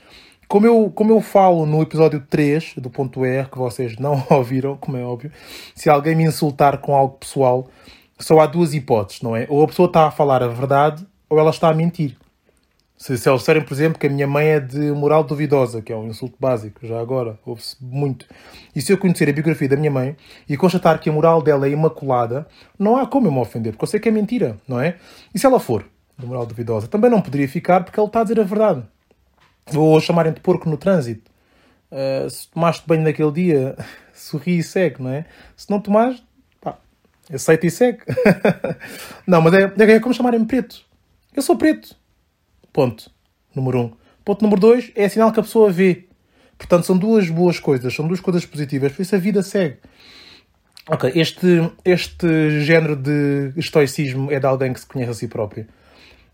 Como 0.48 0.66
eu, 0.66 0.90
como 0.92 1.12
eu 1.12 1.20
falo 1.20 1.66
no 1.66 1.82
episódio 1.82 2.20
3 2.28 2.74
do 2.78 2.90
ponto 2.90 3.24
R, 3.24 3.48
que 3.48 3.58
vocês 3.58 3.96
não 3.96 4.26
ouviram, 4.30 4.76
como 4.76 4.96
é 4.96 5.04
óbvio, 5.04 5.30
se 5.74 5.88
alguém 5.88 6.16
me 6.16 6.24
insultar 6.24 6.78
com 6.78 6.94
algo 6.94 7.18
pessoal, 7.18 7.68
só 8.24 8.40
há 8.40 8.46
duas 8.46 8.74
hipóteses, 8.74 9.22
não 9.22 9.36
é? 9.36 9.46
Ou 9.48 9.62
a 9.62 9.66
pessoa 9.66 9.86
está 9.86 10.06
a 10.06 10.10
falar 10.10 10.42
a 10.42 10.48
verdade 10.48 11.06
ou 11.28 11.38
ela 11.38 11.50
está 11.50 11.68
a 11.68 11.74
mentir. 11.74 12.16
Se, 13.02 13.18
se 13.18 13.28
eles 13.28 13.40
disserem, 13.40 13.62
por 13.64 13.74
exemplo, 13.74 13.98
que 13.98 14.06
a 14.06 14.10
minha 14.10 14.28
mãe 14.28 14.46
é 14.46 14.60
de 14.60 14.92
moral 14.92 15.24
duvidosa, 15.24 15.82
que 15.82 15.92
é 15.92 15.96
um 15.96 16.06
insulto 16.06 16.36
básico, 16.38 16.86
já 16.86 17.00
agora, 17.00 17.36
ouve-se 17.44 17.76
muito. 17.80 18.26
E 18.76 18.80
se 18.80 18.92
eu 18.92 18.98
conhecer 18.98 19.28
a 19.28 19.32
biografia 19.32 19.68
da 19.68 19.76
minha 19.76 19.90
mãe 19.90 20.16
e 20.48 20.56
constatar 20.56 21.00
que 21.00 21.10
a 21.10 21.12
moral 21.12 21.42
dela 21.42 21.66
é 21.66 21.70
imaculada, 21.70 22.46
não 22.78 22.96
há 22.96 23.04
como 23.04 23.26
eu 23.26 23.32
me 23.32 23.40
ofender, 23.40 23.72
porque 23.72 23.82
eu 23.82 23.88
sei 23.88 23.98
que 23.98 24.08
é 24.08 24.12
mentira, 24.12 24.56
não 24.68 24.80
é? 24.80 24.98
E 25.34 25.38
se 25.38 25.44
ela 25.44 25.58
for 25.58 25.84
de 26.16 26.24
moral 26.24 26.46
duvidosa, 26.46 26.86
também 26.86 27.10
não 27.10 27.20
poderia 27.20 27.48
ficar 27.48 27.82
porque 27.82 27.98
ele 27.98 28.06
está 28.06 28.20
a 28.20 28.22
dizer 28.22 28.38
a 28.38 28.44
verdade. 28.44 28.84
Ou 29.74 29.98
chamarem 30.00 30.32
de 30.32 30.40
porco 30.40 30.70
no 30.70 30.76
trânsito. 30.76 31.28
Uh, 31.90 32.30
se 32.30 32.48
tomaste 32.48 32.86
banho 32.86 33.02
naquele 33.02 33.32
dia, 33.32 33.76
sorri 34.14 34.58
e 34.58 34.62
segue, 34.62 35.02
não 35.02 35.10
é? 35.10 35.24
Se 35.56 35.68
não 35.68 35.80
tomares, 35.80 36.22
Aceita 37.30 37.66
e 37.66 37.70
segue. 37.70 38.00
não, 39.26 39.40
mas 39.42 39.54
é, 39.54 39.72
é 39.76 40.00
como 40.00 40.14
chamarem-me 40.14 40.46
preto. 40.46 40.82
Eu 41.34 41.42
sou 41.42 41.56
preto. 41.56 41.96
Ponto. 42.72 43.10
Número 43.54 43.80
um. 43.80 43.92
Ponto 44.24 44.42
número 44.42 44.60
dois 44.60 44.90
é 44.94 45.08
sinal 45.08 45.32
que 45.32 45.40
a 45.40 45.42
pessoa 45.42 45.70
vê. 45.70 46.06
Portanto, 46.56 46.84
são 46.84 46.96
duas 46.96 47.28
boas 47.28 47.58
coisas, 47.58 47.92
são 47.92 48.06
duas 48.06 48.20
coisas 48.20 48.46
positivas, 48.46 48.92
por 48.92 49.02
isso 49.02 49.14
a 49.16 49.18
vida 49.18 49.42
segue. 49.42 49.78
Ok, 50.88 51.12
este, 51.14 51.70
este 51.84 52.60
género 52.60 52.96
de 52.96 53.52
estoicismo 53.56 54.30
é 54.30 54.38
de 54.38 54.46
alguém 54.46 54.72
que 54.72 54.80
se 54.80 54.86
conhece 54.86 55.10
a 55.10 55.14
si 55.14 55.28
próprio. 55.28 55.66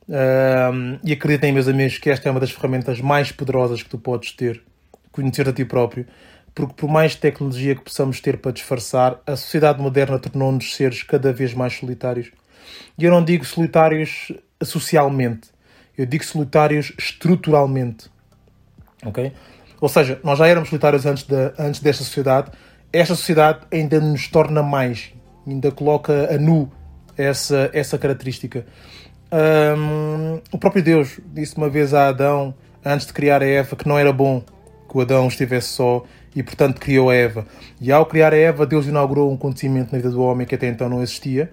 Um, 0.08 0.98
e 1.04 1.12
acreditem, 1.12 1.52
meus 1.52 1.68
amigos, 1.68 1.98
que 1.98 2.08
esta 2.08 2.28
é 2.28 2.30
uma 2.30 2.40
das 2.40 2.50
ferramentas 2.50 3.00
mais 3.00 3.30
poderosas 3.30 3.82
que 3.82 3.88
tu 3.88 3.98
podes 3.98 4.32
ter, 4.32 4.62
conhecer 5.12 5.48
a 5.48 5.52
ti 5.52 5.64
próprio 5.64 6.06
porque 6.58 6.74
por 6.74 6.90
mais 6.90 7.14
tecnologia 7.14 7.76
que 7.76 7.82
possamos 7.82 8.20
ter 8.20 8.38
para 8.38 8.50
disfarçar, 8.50 9.20
a 9.24 9.36
sociedade 9.36 9.80
moderna 9.80 10.18
tornou-nos 10.18 10.74
seres 10.74 11.04
cada 11.04 11.32
vez 11.32 11.54
mais 11.54 11.72
solitários. 11.72 12.32
E 12.98 13.04
eu 13.04 13.12
não 13.12 13.22
digo 13.22 13.44
solitários 13.44 14.32
socialmente, 14.60 15.50
eu 15.96 16.04
digo 16.04 16.24
solitários 16.24 16.92
estruturalmente. 16.98 18.10
Ok? 19.06 19.32
Ou 19.80 19.88
seja, 19.88 20.18
nós 20.24 20.36
já 20.36 20.48
éramos 20.48 20.68
solitários 20.68 21.06
antes, 21.06 21.22
de, 21.22 21.52
antes 21.56 21.80
desta 21.80 22.02
sociedade 22.02 22.50
esta 22.92 23.14
sociedade 23.14 23.60
ainda 23.70 24.00
nos 24.00 24.26
torna 24.26 24.60
mais, 24.60 25.12
ainda 25.46 25.70
coloca 25.70 26.34
a 26.34 26.38
nu 26.38 26.72
essa, 27.16 27.70
essa 27.72 27.96
característica. 27.98 28.66
Um, 29.30 30.40
o 30.50 30.58
próprio 30.58 30.82
Deus 30.82 31.20
disse 31.32 31.56
uma 31.56 31.68
vez 31.68 31.94
a 31.94 32.08
Adão, 32.08 32.52
antes 32.84 33.06
de 33.06 33.12
criar 33.12 33.42
a 33.42 33.46
Eva, 33.46 33.76
que 33.76 33.86
não 33.86 33.96
era 33.96 34.12
bom 34.12 34.42
que 34.88 34.96
o 34.96 35.00
Adão 35.00 35.28
estivesse 35.28 35.68
só 35.68 36.02
e, 36.34 36.42
portanto, 36.42 36.80
criou 36.80 37.10
a 37.10 37.14
Eva. 37.14 37.46
E 37.80 37.92
ao 37.92 38.06
criar 38.06 38.32
a 38.32 38.36
Eva, 38.36 38.66
Deus 38.66 38.86
inaugurou 38.86 39.30
um 39.30 39.34
acontecimento 39.34 39.92
na 39.92 39.98
vida 39.98 40.10
do 40.10 40.22
homem 40.22 40.46
que 40.46 40.54
até 40.54 40.68
então 40.68 40.88
não 40.88 41.02
existia, 41.02 41.52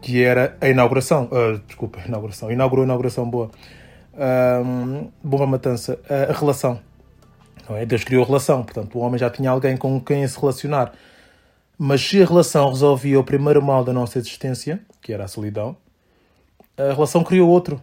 que 0.00 0.22
era 0.22 0.56
a 0.60 0.68
inauguração. 0.68 1.24
Uh, 1.24 1.58
desculpa, 1.66 2.00
a 2.00 2.06
inauguração. 2.08 2.50
Inaugurou 2.50 2.82
a 2.82 2.86
inauguração 2.86 3.28
boa. 3.28 3.50
Um, 4.64 5.10
matança. 5.46 5.98
a 6.08 6.32
relação. 6.32 6.80
Não 7.68 7.76
é? 7.76 7.84
Deus 7.84 8.04
criou 8.04 8.22
a 8.22 8.26
relação, 8.26 8.62
portanto, 8.62 8.96
o 8.96 9.00
homem 9.00 9.18
já 9.18 9.28
tinha 9.28 9.50
alguém 9.50 9.76
com 9.76 10.00
quem 10.00 10.26
se 10.26 10.38
relacionar. 10.38 10.92
Mas 11.78 12.00
se 12.00 12.22
a 12.22 12.24
relação 12.24 12.70
resolvia 12.70 13.20
o 13.20 13.24
primeiro 13.24 13.62
mal 13.62 13.84
da 13.84 13.92
nossa 13.92 14.18
existência, 14.18 14.80
que 15.02 15.12
era 15.12 15.24
a 15.24 15.28
solidão, 15.28 15.76
a 16.76 16.92
relação 16.92 17.22
criou 17.22 17.50
outro, 17.50 17.82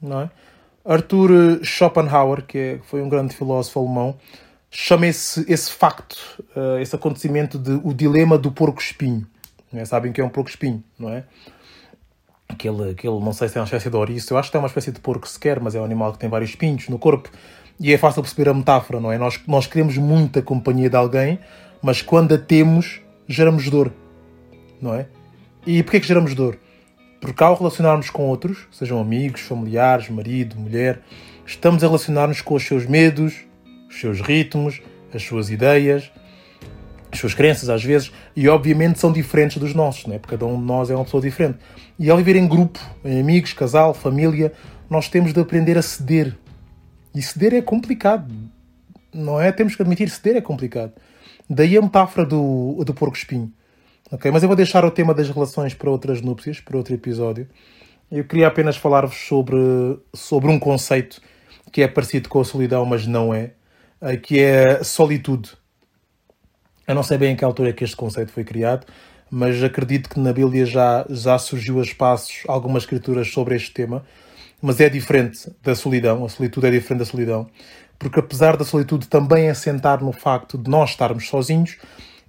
não 0.00 0.22
é? 0.22 0.30
Arthur 0.86 1.60
Schopenhauer, 1.62 2.42
que 2.42 2.58
é, 2.58 2.78
foi 2.84 3.02
um 3.02 3.08
grande 3.08 3.34
filósofo 3.34 3.80
alemão, 3.80 4.16
chama 4.70 5.06
esse, 5.06 5.44
esse 5.50 5.72
facto, 5.72 6.16
uh, 6.54 6.78
esse 6.80 6.94
acontecimento 6.94 7.58
de 7.58 7.80
o 7.82 7.92
dilema 7.92 8.38
do 8.38 8.52
porco-espinho. 8.52 9.26
É? 9.72 9.84
Sabem 9.84 10.12
que 10.12 10.20
é 10.20 10.24
um 10.24 10.28
porco-espinho, 10.28 10.82
não 10.98 11.10
é? 11.10 11.24
Aquele, 12.48 12.90
aquele, 12.90 13.18
não 13.18 13.32
sei 13.32 13.48
se 13.48 13.58
é 13.58 13.60
uma 13.60 13.64
espécie 13.64 13.90
de 13.90 13.96
ouriço, 13.96 14.32
eu 14.32 14.38
acho 14.38 14.50
que 14.50 14.56
é 14.56 14.60
uma 14.60 14.68
espécie 14.68 14.92
de 14.92 15.00
porco 15.00 15.28
sequer, 15.28 15.60
mas 15.60 15.74
é 15.74 15.80
um 15.80 15.84
animal 15.84 16.12
que 16.12 16.18
tem 16.18 16.30
vários 16.30 16.50
espinhos 16.50 16.88
no 16.88 16.98
corpo. 16.98 17.28
E 17.78 17.92
é 17.92 17.98
fácil 17.98 18.22
perceber 18.22 18.48
a 18.48 18.54
metáfora, 18.54 19.00
não 19.00 19.10
é? 19.10 19.18
Nós, 19.18 19.40
nós 19.46 19.66
queremos 19.66 19.98
muita 19.98 20.40
companhia 20.40 20.88
de 20.88 20.96
alguém, 20.96 21.38
mas 21.82 22.00
quando 22.00 22.34
a 22.34 22.38
temos, 22.38 23.00
geramos 23.28 23.68
dor, 23.68 23.92
não 24.80 24.94
é? 24.94 25.06
E 25.66 25.82
porquê 25.82 26.00
que 26.00 26.06
geramos 26.06 26.34
dor? 26.34 26.58
Porque 27.26 27.42
ao 27.42 27.56
relacionarmos 27.56 28.08
com 28.08 28.28
outros, 28.28 28.68
sejam 28.70 29.00
amigos, 29.00 29.40
familiares, 29.40 30.08
marido, 30.08 30.54
mulher, 30.56 31.00
estamos 31.44 31.82
a 31.82 31.88
relacionar-nos 31.88 32.40
com 32.40 32.54
os 32.54 32.64
seus 32.64 32.86
medos, 32.86 33.34
os 33.90 33.98
seus 33.98 34.20
ritmos, 34.20 34.80
as 35.12 35.24
suas 35.24 35.50
ideias, 35.50 36.08
as 37.10 37.18
suas 37.18 37.34
crenças 37.34 37.68
às 37.68 37.82
vezes, 37.82 38.12
e 38.36 38.48
obviamente 38.48 39.00
são 39.00 39.10
diferentes 39.10 39.56
dos 39.56 39.74
nossos, 39.74 40.06
né? 40.06 40.20
porque 40.20 40.36
cada 40.36 40.46
um 40.46 40.56
de 40.56 40.64
nós 40.64 40.88
é 40.88 40.94
uma 40.94 41.04
pessoa 41.04 41.20
diferente. 41.20 41.58
E 41.98 42.08
ao 42.08 42.16
viver 42.16 42.36
em 42.36 42.46
grupo, 42.46 42.78
em 43.04 43.20
amigos, 43.20 43.52
casal, 43.52 43.92
família, 43.92 44.52
nós 44.88 45.08
temos 45.08 45.32
de 45.32 45.40
aprender 45.40 45.76
a 45.76 45.82
ceder. 45.82 46.32
E 47.12 47.20
ceder 47.20 47.54
é 47.54 47.60
complicado, 47.60 48.32
não 49.12 49.40
é? 49.40 49.50
Temos 49.50 49.74
que 49.74 49.82
admitir, 49.82 50.08
ceder 50.10 50.36
é 50.36 50.40
complicado. 50.40 50.92
Daí 51.50 51.76
a 51.76 51.82
metáfora 51.82 52.24
do, 52.24 52.84
do 52.84 52.94
porco-espinho. 52.94 53.52
Okay? 54.12 54.30
Mas 54.30 54.42
eu 54.42 54.48
vou 54.48 54.56
deixar 54.56 54.84
o 54.84 54.90
tema 54.90 55.12
das 55.12 55.28
relações 55.28 55.74
para 55.74 55.90
outras 55.90 56.20
núpcias, 56.20 56.60
para 56.60 56.76
outro 56.76 56.94
episódio. 56.94 57.48
Eu 58.10 58.24
queria 58.24 58.46
apenas 58.46 58.76
falar-vos 58.76 59.16
sobre, 59.16 59.56
sobre 60.14 60.50
um 60.50 60.58
conceito 60.58 61.20
que 61.72 61.82
é 61.82 61.88
parecido 61.88 62.28
com 62.28 62.40
a 62.40 62.44
solidão, 62.44 62.84
mas 62.84 63.06
não 63.06 63.34
é, 63.34 63.52
eh, 64.00 64.16
que 64.16 64.40
é 64.40 64.82
solitude. 64.84 65.50
Eu 66.86 66.94
não 66.94 67.02
sei 67.02 67.18
bem 67.18 67.32
em 67.32 67.36
que 67.36 67.44
altura 67.44 67.70
é 67.70 67.72
que 67.72 67.82
este 67.82 67.96
conceito 67.96 68.30
foi 68.30 68.44
criado, 68.44 68.86
mas 69.28 69.60
acredito 69.62 70.08
que 70.08 70.20
na 70.20 70.32
Bíblia 70.32 70.64
já, 70.64 71.04
já 71.10 71.36
surgiu 71.36 71.80
a 71.80 71.82
espaços 71.82 72.44
algumas 72.46 72.84
escrituras 72.84 73.28
sobre 73.32 73.56
este 73.56 73.72
tema, 73.72 74.04
mas 74.62 74.80
é 74.80 74.88
diferente 74.88 75.50
da 75.62 75.74
solidão, 75.74 76.24
a 76.24 76.28
solitude 76.28 76.68
é 76.68 76.70
diferente 76.70 77.00
da 77.00 77.04
solidão, 77.04 77.48
porque 77.98 78.20
apesar 78.20 78.56
da 78.56 78.64
solitude 78.64 79.08
também 79.08 79.50
assentar 79.50 80.02
no 80.02 80.12
facto 80.12 80.56
de 80.56 80.70
nós 80.70 80.90
estarmos 80.90 81.28
sozinhos, 81.28 81.76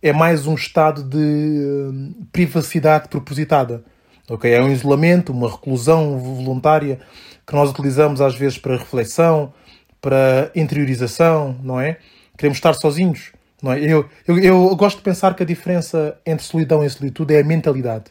é 0.01 0.13
mais 0.13 0.45
um 0.45 0.55
estado 0.55 1.03
de 1.03 1.17
hum, 1.17 2.13
privacidade 2.31 3.07
propositada. 3.07 3.83
Okay? 4.29 4.53
É 4.53 4.61
um 4.61 4.71
isolamento, 4.71 5.31
uma 5.31 5.49
reclusão 5.49 6.17
voluntária 6.19 6.99
que 7.45 7.53
nós 7.53 7.69
utilizamos 7.69 8.21
às 8.21 8.35
vezes 8.35 8.57
para 8.57 8.77
reflexão, 8.77 9.53
para 10.01 10.51
interiorização, 10.55 11.57
não 11.63 11.79
é? 11.79 11.97
Queremos 12.37 12.57
estar 12.57 12.73
sozinhos. 12.73 13.31
Não 13.61 13.73
é? 13.73 13.79
eu, 13.79 14.07
eu, 14.27 14.37
eu 14.37 14.75
gosto 14.75 14.97
de 14.97 15.03
pensar 15.03 15.33
que 15.33 15.41
a 15.41 15.45
diferença 15.45 16.15
entre 16.25 16.45
solidão 16.45 16.83
e 16.83 16.89
solitude 16.89 17.33
é 17.33 17.41
a 17.41 17.43
mentalidade. 17.43 18.05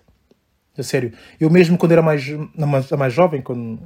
A 0.76 0.82
sério. 0.82 1.12
Eu 1.38 1.48
mesmo 1.48 1.78
quando 1.78 1.92
era 1.92 2.02
mais, 2.02 2.26
mais, 2.56 2.90
mais 2.90 3.12
jovem, 3.12 3.40
quando 3.40 3.78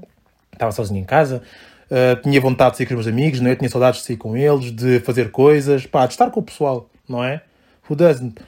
estava 0.53 0.73
sozinho 0.73 1.01
em 1.01 1.05
casa, 1.05 1.43
uh, 1.91 2.21
tinha 2.23 2.41
vontade 2.41 2.73
de 2.73 2.77
sair 2.79 2.87
com 2.87 2.95
os 2.95 3.05
meus 3.05 3.07
amigos, 3.07 3.41
não 3.41 3.51
é? 3.51 3.55
tinha 3.55 3.69
saudades 3.69 4.01
de 4.01 4.07
sair 4.07 4.17
com 4.17 4.37
eles, 4.37 4.73
de 4.73 5.01
fazer 5.01 5.31
coisas, 5.31 5.87
pá, 5.87 6.07
de 6.07 6.15
estar 6.15 6.31
com 6.31 6.41
o 6.41 6.43
pessoal, 6.43 6.89
não 7.09 7.23
é? 7.23 7.43
Who 7.91 7.97
doesn't? 7.97 8.41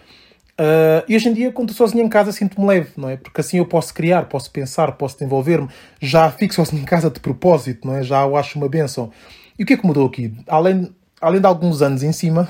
Uh, 0.53 1.03
e 1.09 1.17
hoje 1.17 1.29
em 1.29 1.33
dia, 1.33 1.51
quando 1.51 1.71
estou 1.71 1.87
sozinho 1.87 2.07
em 2.07 2.09
casa, 2.09 2.31
sinto-me 2.31 2.67
leve, 2.67 2.93
não 2.97 3.09
é? 3.09 3.17
Porque 3.17 3.41
assim 3.41 3.59
eu 3.59 3.67
posso 3.67 3.93
criar, 3.93 4.27
posso 4.27 4.51
pensar, 4.51 4.93
posso 4.93 5.17
desenvolver-me. 5.17 5.69
Já 6.01 6.31
fico 6.31 6.55
sozinho 6.55 6.83
em 6.83 6.85
casa 6.85 7.11
de 7.11 7.19
propósito, 7.19 7.87
não 7.87 7.97
é? 7.97 8.03
Já 8.03 8.25
o 8.25 8.37
acho 8.37 8.59
uma 8.59 8.69
benção. 8.69 9.11
E 9.59 9.65
o 9.65 9.67
que 9.67 9.73
é 9.73 9.77
que 9.77 9.87
mudou 9.87 10.07
aqui? 10.07 10.33
Além, 10.47 10.95
além 11.21 11.41
de 11.41 11.47
alguns 11.47 11.83
anos 11.83 12.03
em 12.03 12.13
cima, 12.13 12.49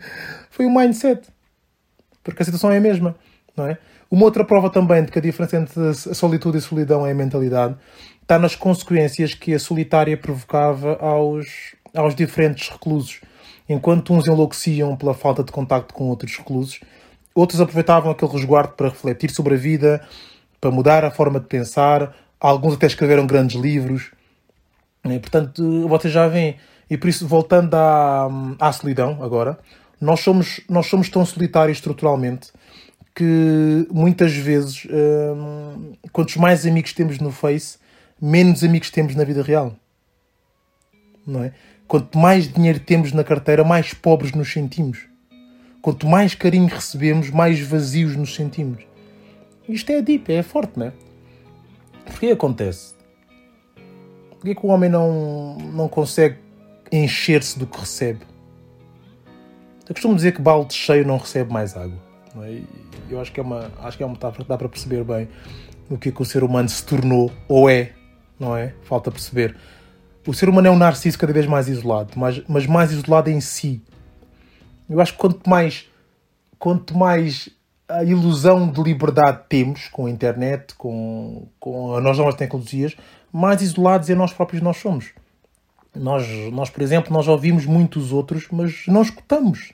foi 0.50 0.66
o 0.66 0.70
mindset. 0.70 1.22
Porque 2.22 2.42
a 2.42 2.44
situação 2.44 2.70
é 2.70 2.76
a 2.76 2.80
mesma, 2.80 3.16
não 3.56 3.66
é? 3.66 3.78
Uma 4.10 4.24
outra 4.24 4.44
prova 4.44 4.68
também 4.68 5.04
de 5.04 5.10
que 5.10 5.18
a 5.18 5.22
diferença 5.22 5.56
entre 5.56 5.88
a 5.88 5.94
solitude 5.94 6.58
e 6.58 6.58
a 6.58 6.62
solidão 6.62 7.06
é 7.06 7.12
a 7.12 7.14
mentalidade 7.14 7.76
está 8.22 8.38
nas 8.38 8.56
consequências 8.56 9.34
que 9.34 9.54
a 9.54 9.58
solitária 9.58 10.16
provocava 10.16 10.96
aos, 11.00 11.74
aos 11.94 12.14
diferentes 12.14 12.68
reclusos. 12.68 13.20
Enquanto 13.68 14.12
uns 14.12 14.26
enlouqueciam 14.26 14.96
pela 14.96 15.14
falta 15.14 15.42
de 15.42 15.50
contacto 15.50 15.94
com 15.94 16.08
outros 16.08 16.36
reclusos, 16.36 16.80
outros 17.34 17.60
aproveitavam 17.60 18.10
aquele 18.10 18.30
resguardo 18.30 18.74
para 18.74 18.88
refletir 18.88 19.30
sobre 19.30 19.54
a 19.54 19.56
vida, 19.56 20.06
para 20.60 20.70
mudar 20.70 21.04
a 21.04 21.10
forma 21.10 21.40
de 21.40 21.46
pensar, 21.46 22.14
alguns 22.38 22.74
até 22.74 22.86
escreveram 22.86 23.26
grandes 23.26 23.60
livros. 23.60 24.10
E, 25.04 25.18
portanto, 25.18 25.88
vocês 25.88 26.12
já 26.12 26.28
veem. 26.28 26.56
E 26.88 26.96
por 26.96 27.08
isso, 27.08 27.26
voltando 27.26 27.74
à, 27.74 28.28
à 28.60 28.72
solidão 28.72 29.22
agora, 29.22 29.58
nós 30.00 30.20
somos, 30.20 30.60
nós 30.68 30.86
somos 30.86 31.08
tão 31.08 31.24
solitários 31.24 31.78
estruturalmente 31.78 32.52
que 33.14 33.86
muitas 33.90 34.34
vezes, 34.34 34.86
hum, 34.86 35.92
quantos 36.12 36.36
mais 36.36 36.66
amigos 36.66 36.92
temos 36.92 37.18
no 37.18 37.30
Face, 37.30 37.78
menos 38.20 38.64
amigos 38.64 38.90
temos 38.90 39.14
na 39.14 39.24
vida 39.24 39.42
real. 39.42 39.74
Não 41.26 41.44
é? 41.44 41.52
Quanto 41.86 42.18
mais 42.18 42.52
dinheiro 42.52 42.80
temos 42.80 43.12
na 43.12 43.22
carteira, 43.22 43.62
mais 43.62 43.92
pobres 43.92 44.32
nos 44.32 44.52
sentimos. 44.52 45.06
Quanto 45.82 46.06
mais 46.06 46.34
carinho 46.34 46.68
recebemos, 46.68 47.30
mais 47.30 47.60
vazios 47.60 48.16
nos 48.16 48.34
sentimos. 48.34 48.84
Isto 49.68 49.92
é 49.92 50.02
deep, 50.02 50.32
é 50.32 50.42
forte, 50.42 50.78
não 50.78 50.86
é? 50.86 50.92
Porquê 52.06 52.26
acontece? 52.28 52.94
Porquê 54.30 54.54
que 54.54 54.66
o 54.66 54.68
homem 54.68 54.90
não, 54.90 55.56
não 55.56 55.88
consegue 55.88 56.38
encher-se 56.90 57.58
do 57.58 57.66
que 57.66 57.78
recebe? 57.78 58.20
Eu 59.86 59.94
costumo 59.94 60.14
dizer 60.14 60.32
que 60.32 60.40
balde 60.40 60.72
cheio 60.74 61.06
não 61.06 61.18
recebe 61.18 61.52
mais 61.52 61.76
água. 61.76 61.98
É? 62.42 62.62
Eu 63.10 63.20
acho 63.20 63.30
que 63.32 63.40
é 63.40 63.42
uma, 63.42 63.70
acho 63.82 63.96
que 63.96 64.02
é 64.02 64.06
uma 64.06 64.12
metáfora 64.12 64.42
que 64.42 64.48
dá 64.48 64.56
para 64.56 64.68
perceber 64.68 65.04
bem 65.04 65.28
o 65.90 65.98
que, 65.98 66.08
é 66.08 66.12
que 66.12 66.22
o 66.22 66.24
ser 66.24 66.42
humano 66.42 66.68
se 66.68 66.84
tornou 66.84 67.30
ou 67.46 67.68
é, 67.68 67.92
não 68.40 68.56
é? 68.56 68.74
Falta 68.82 69.10
perceber 69.10 69.54
o 70.26 70.32
ser 70.32 70.48
humano 70.48 70.68
é 70.68 70.70
um 70.70 70.76
narciso 70.76 71.18
cada 71.18 71.32
vez 71.32 71.46
mais 71.46 71.68
isolado, 71.68 72.12
mas, 72.16 72.42
mas 72.48 72.66
mais 72.66 72.92
isolado 72.92 73.30
em 73.30 73.40
si. 73.40 73.82
Eu 74.88 75.00
acho 75.00 75.12
que 75.12 75.18
quanto 75.18 75.48
mais, 75.48 75.88
quanto 76.58 76.96
mais 76.96 77.48
a 77.88 78.02
ilusão 78.02 78.70
de 78.70 78.82
liberdade 78.82 79.42
temos 79.48 79.88
com 79.88 80.06
a 80.06 80.10
internet, 80.10 80.74
com, 80.74 81.46
com 81.60 81.94
as 81.94 82.18
novas 82.18 82.34
tecnologias, 82.34 82.96
mais 83.32 83.62
isolados 83.62 84.08
em 84.08 84.14
nós 84.14 84.32
próprios 84.32 84.62
nós 84.62 84.76
somos. 84.78 85.12
Nós, 85.94 86.26
nós, 86.52 86.70
por 86.70 86.82
exemplo, 86.82 87.12
nós 87.12 87.28
ouvimos 87.28 87.66
muitos 87.66 88.12
outros, 88.12 88.48
mas 88.50 88.84
não 88.88 89.02
escutamos. 89.02 89.72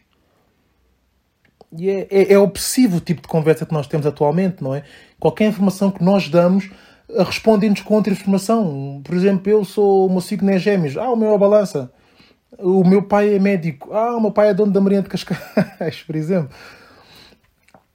E 1.76 1.88
é, 1.88 2.08
é, 2.10 2.32
é 2.32 2.38
obsessivo 2.38 2.96
o 2.96 3.00
tipo 3.00 3.22
de 3.22 3.28
conversa 3.28 3.64
que 3.64 3.72
nós 3.72 3.86
temos 3.86 4.06
atualmente, 4.06 4.62
não 4.62 4.74
é? 4.74 4.82
Qualquer 5.18 5.46
informação 5.46 5.90
que 5.90 6.02
nós 6.02 6.28
damos 6.28 6.68
respondem-nos 7.18 7.80
com 7.82 7.94
outra 7.94 8.12
informação. 8.12 9.00
Por 9.04 9.14
exemplo, 9.14 9.50
eu 9.50 9.64
sou, 9.64 10.06
o 10.06 10.10
meu 10.10 10.20
signo 10.20 10.50
é 10.50 10.58
gêmeos. 10.58 10.96
Ah, 10.96 11.10
o 11.10 11.16
meu 11.16 11.34
é 11.34 11.38
balança. 11.38 11.90
O 12.58 12.84
meu 12.84 13.02
pai 13.02 13.34
é 13.34 13.38
médico. 13.38 13.92
Ah, 13.92 14.16
o 14.16 14.20
meu 14.20 14.30
pai 14.30 14.50
é 14.50 14.54
dono 14.54 14.72
da 14.72 14.80
Marinha 14.80 15.02
de 15.02 15.08
Cascais, 15.08 16.02
por 16.06 16.16
exemplo. 16.16 16.50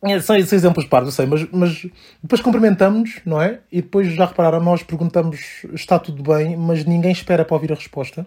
É, 0.03 0.19
são, 0.19 0.39
são 0.45 0.57
exemplos 0.57 0.85
pardos, 0.85 1.09
eu 1.09 1.15
sei, 1.15 1.25
mas, 1.25 1.49
mas 1.51 1.87
depois 2.21 2.39
cumprimentamos, 2.39 3.21
não 3.25 3.41
é? 3.41 3.61
E 3.71 3.81
depois 3.81 4.13
já 4.13 4.25
repararam, 4.25 4.59
nós 4.59 4.83
perguntamos 4.83 5.65
está 5.73 5.97
tudo 5.97 6.21
bem, 6.21 6.55
mas 6.55 6.85
ninguém 6.85 7.11
espera 7.11 7.43
para 7.43 7.55
ouvir 7.55 7.71
a 7.71 7.75
resposta. 7.75 8.25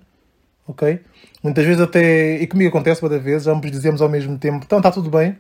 Ok? 0.67 1.01
Muitas 1.43 1.65
vezes 1.65 1.81
até, 1.81 2.43
e 2.43 2.47
comigo 2.47 2.71
acontece 2.71 3.01
muitas 3.01 3.23
vezes, 3.23 3.47
ambos 3.47 3.71
dizemos 3.71 4.03
ao 4.03 4.09
mesmo 4.09 4.37
tempo, 4.39 4.65
então 4.65 4.79
está 4.79 4.91
tudo 4.91 5.09
bem. 5.09 5.39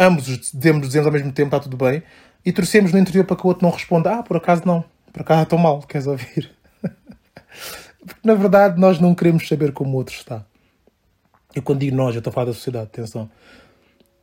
Ambos 0.00 0.24
dizemos, 0.24 0.86
dizemos 0.86 1.06
ao 1.06 1.12
mesmo 1.12 1.32
tempo, 1.32 1.48
está 1.48 1.60
tudo 1.60 1.76
bem 1.76 2.02
e 2.48 2.52
torcemos 2.52 2.92
no 2.92 2.98
interior 2.98 3.26
para 3.26 3.36
que 3.36 3.44
o 3.44 3.48
outro 3.48 3.62
não 3.62 3.70
responda: 3.70 4.10
Ah, 4.10 4.22
por 4.22 4.38
acaso 4.38 4.62
não, 4.64 4.82
por 5.12 5.20
acaso 5.20 5.42
estou 5.42 5.58
mal, 5.58 5.82
queres 5.82 6.06
ouvir? 6.06 6.50
Porque 8.00 8.20
na 8.26 8.32
verdade 8.32 8.80
nós 8.80 8.98
não 8.98 9.14
queremos 9.14 9.46
saber 9.46 9.70
como 9.70 9.90
o 9.92 9.96
outro 9.96 10.14
está. 10.14 10.46
Eu 11.54 11.62
quando 11.62 11.80
digo 11.80 11.94
nós, 11.94 12.14
eu 12.14 12.20
estou 12.20 12.30
a 12.30 12.34
falar 12.34 12.46
da 12.46 12.54
sociedade, 12.54 12.86
atenção. 12.86 13.30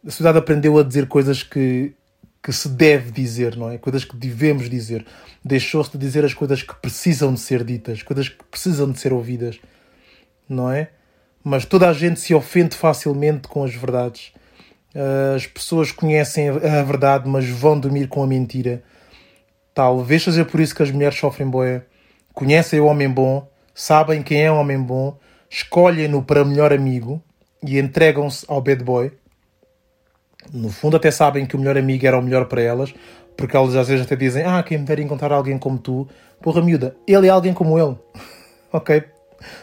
A 0.04 0.10
sociedade 0.10 0.40
aprendeu 0.40 0.76
a 0.80 0.82
dizer 0.82 1.08
coisas 1.08 1.44
que, 1.44 1.94
que 2.42 2.52
se 2.52 2.68
deve 2.68 3.12
dizer, 3.12 3.56
não 3.56 3.70
é? 3.70 3.78
Coisas 3.78 4.04
que 4.04 4.16
devemos 4.16 4.72
dizer. 4.72 5.06
Deixou-se 5.44 5.92
de 5.92 6.00
dizer 6.00 6.26
as 6.26 6.34
coisas 6.34 6.64
que 6.64 6.74
precisam 6.82 7.32
de 7.32 7.40
ser 7.40 7.64
ditas, 7.64 8.02
coisas 8.02 8.28
que 8.28 8.44
precisam 8.46 8.92
de 8.92 9.00
ser 9.00 9.14
ouvidas, 9.14 9.60
não 10.50 10.72
é? 10.72 10.90
Mas 11.44 11.64
toda 11.64 11.88
a 11.88 11.94
gente 11.94 12.20
se 12.20 12.34
ofende 12.34 12.76
facilmente 12.76 13.48
com 13.48 13.64
as 13.64 13.76
verdades. 13.76 14.34
As 15.36 15.46
pessoas 15.46 15.92
conhecem 15.92 16.48
a 16.50 16.84
verdade, 16.84 17.28
mas 17.28 17.48
vão 17.48 17.78
dormir 17.78 18.08
com 18.08 18.24
a 18.24 18.28
mentira. 18.28 18.82
Talvez 19.74 20.24
seja 20.24 20.46
por 20.46 20.62
isso 20.62 20.74
que 20.74 20.84
as 20.84 20.92
mulheres 20.92 21.20
sofrem 21.20 21.50
boé. 21.50 21.84
Conhecem 22.34 22.80
o 22.80 22.86
homem 22.86 23.10
bom, 23.10 23.46
sabem 23.74 24.24
quem 24.24 24.44
é 24.44 24.52
o 24.52 24.56
homem 24.56 24.82
bom, 24.82 25.18
escolhem-no 25.50 26.24
para 26.24 26.46
melhor 26.46 26.72
amigo 26.72 27.22
e 27.62 27.78
entregam-se 27.78 28.46
ao 28.48 28.62
bad 28.62 28.84
boy. 28.84 29.12
No 30.54 30.70
fundo, 30.70 30.96
até 30.96 31.12
sabem 31.12 31.46
que 31.46 31.56
o 31.56 31.60
melhor 31.60 31.78
amigo 31.78 32.06
era 32.06 32.18
o 32.18 32.22
melhor 32.22 32.46
para 32.46 32.62
elas, 32.62 32.94
porque 33.36 33.58
elas 33.58 33.76
às 33.76 33.88
vezes 33.88 34.06
até 34.06 34.16
dizem: 34.16 34.44
Ah, 34.44 34.64
quem 34.64 34.78
me 34.78 34.86
dera 34.86 35.02
encontrar 35.02 35.32
alguém 35.34 35.58
como 35.58 35.78
tu. 35.78 36.08
Porra, 36.42 36.62
miúda, 36.62 36.96
ele 37.08 37.28
é 37.28 37.30
alguém 37.30 37.54
como 37.54 37.78
ele. 37.78 37.98
ok? 38.72 39.04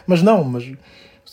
Mas 0.05 0.21
não, 0.21 0.43
mas 0.43 0.71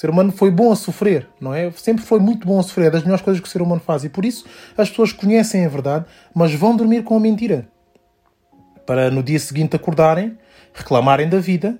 o 0.01 0.05
ser 0.09 0.09
humano 0.09 0.33
foi 0.33 0.51
bom 0.51 0.73
a 0.73 0.77
sofrer, 0.77 1.29
não 1.39 1.53
é? 1.53 1.71
Sempre 1.73 2.03
foi 2.03 2.19
muito 2.19 2.47
bom 2.47 2.59
a 2.59 2.63
sofrer, 2.63 2.87
é 2.87 2.91
das 2.91 3.03
melhores 3.03 3.23
coisas 3.23 3.39
que 3.39 3.47
o 3.47 3.51
ser 3.51 3.61
humano 3.61 3.83
faz. 3.85 4.03
E 4.03 4.09
por 4.09 4.25
isso 4.25 4.47
as 4.75 4.89
pessoas 4.89 5.13
conhecem 5.13 5.67
a 5.67 5.69
verdade, 5.69 6.07
mas 6.35 6.55
vão 6.55 6.75
dormir 6.75 7.05
com 7.05 7.15
a 7.15 7.21
mentira. 7.21 7.69
Para 8.87 9.11
no 9.11 9.23
dia 9.23 9.39
seguinte 9.39 9.77
acordarem, 9.77 10.39
reclamarem 10.73 11.29
da 11.29 11.39
vida 11.39 11.79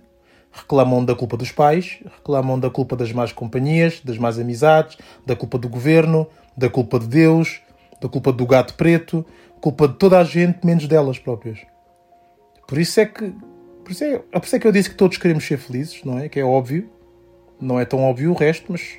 reclamam 0.53 1.03
da 1.03 1.15
culpa 1.15 1.35
dos 1.35 1.51
pais, 1.51 2.01
reclamam 2.05 2.61
da 2.61 2.69
culpa 2.69 2.95
das 2.95 3.11
más 3.11 3.33
companhias, 3.33 4.03
das 4.05 4.19
más 4.19 4.39
amizades, 4.39 4.99
da 5.25 5.35
culpa 5.35 5.57
do 5.57 5.69
governo, 5.69 6.27
da 6.55 6.69
culpa 6.69 6.99
de 6.99 7.07
Deus, 7.07 7.63
da 8.03 8.09
culpa 8.09 8.33
do 8.33 8.45
gato 8.45 8.75
preto, 8.75 9.25
culpa 9.63 9.89
de 9.89 9.95
toda 9.95 10.19
a 10.19 10.25
gente, 10.25 10.67
menos 10.67 10.87
delas 10.87 11.19
próprias. 11.19 11.61
Por 12.67 12.77
isso 12.77 13.01
é 13.01 13.07
que. 13.07 13.33
Por 13.83 13.93
isso 13.93 14.05
é, 14.05 14.19
por 14.19 14.45
isso 14.45 14.57
é 14.57 14.59
que 14.59 14.67
eu 14.67 14.73
disse 14.73 14.91
que 14.91 14.97
todos 14.97 15.17
queremos 15.17 15.45
ser 15.45 15.57
felizes, 15.57 16.05
não 16.05 16.19
é? 16.19 16.29
Que 16.29 16.39
é 16.39 16.45
óbvio. 16.45 17.00
Não 17.61 17.79
é 17.79 17.85
tão 17.85 18.01
óbvio 18.01 18.31
o 18.31 18.35
resto, 18.35 18.73
mas 18.73 18.99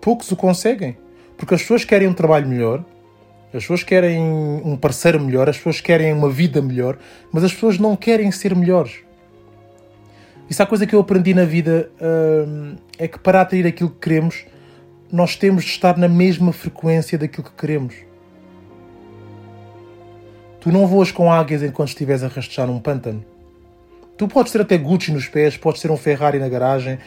poucos 0.00 0.30
o 0.32 0.36
conseguem. 0.36 0.96
Porque 1.36 1.54
as 1.54 1.60
pessoas 1.60 1.84
querem 1.84 2.08
um 2.08 2.14
trabalho 2.14 2.48
melhor, 2.48 2.84
as 3.48 3.62
pessoas 3.62 3.82
querem 3.82 4.20
um 4.20 4.76
parceiro 4.76 5.20
melhor, 5.20 5.48
as 5.48 5.56
pessoas 5.56 5.80
querem 5.80 6.12
uma 6.12 6.28
vida 6.28 6.60
melhor, 6.60 6.98
mas 7.30 7.44
as 7.44 7.52
pessoas 7.52 7.78
não 7.78 7.94
querem 7.94 8.30
ser 8.32 8.54
melhores. 8.54 9.04
Isso 10.48 10.60
é 10.60 10.64
a 10.64 10.66
coisa 10.66 10.86
que 10.86 10.94
eu 10.94 11.00
aprendi 11.00 11.32
na 11.32 11.44
vida 11.44 11.90
hum, 12.00 12.76
é 12.98 13.08
que 13.08 13.18
para 13.18 13.40
atrair 13.40 13.66
aquilo 13.66 13.90
que 13.90 14.00
queremos, 14.00 14.44
nós 15.10 15.36
temos 15.36 15.64
de 15.64 15.70
estar 15.70 15.96
na 15.96 16.08
mesma 16.08 16.52
frequência 16.52 17.16
daquilo 17.16 17.44
que 17.44 17.52
queremos. 17.52 17.94
Tu 20.60 20.72
não 20.72 20.86
voas 20.86 21.12
com 21.12 21.30
águias 21.30 21.62
enquanto 21.62 21.88
estiveres 21.88 22.22
a 22.22 22.28
rastejar 22.28 22.66
num 22.66 22.80
pântano. 22.80 23.24
Tu 24.16 24.26
podes 24.28 24.52
ter 24.52 24.60
até 24.60 24.78
Gucci 24.78 25.12
nos 25.12 25.28
pés, 25.28 25.56
podes 25.56 25.80
ter 25.80 25.90
um 25.90 25.96
Ferrari 25.96 26.38
na 26.38 26.48
garagem. 26.48 26.98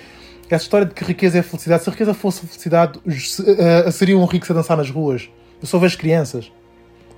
Essa 0.49 0.63
história 0.63 0.85
de 0.85 0.93
que 0.93 1.03
riqueza 1.03 1.39
é 1.39 1.41
felicidade. 1.41 1.83
Se 1.83 1.89
a 1.89 1.91
riqueza 1.91 2.13
fosse 2.13 2.45
felicidade, 2.45 2.99
uh, 2.99 3.91
seriam 3.91 4.23
ricos 4.25 4.49
a 4.51 4.53
dançar 4.53 4.77
nas 4.77 4.89
ruas. 4.89 5.29
Eu 5.61 5.67
só 5.67 5.77
vejo 5.77 5.97
crianças. 5.97 6.51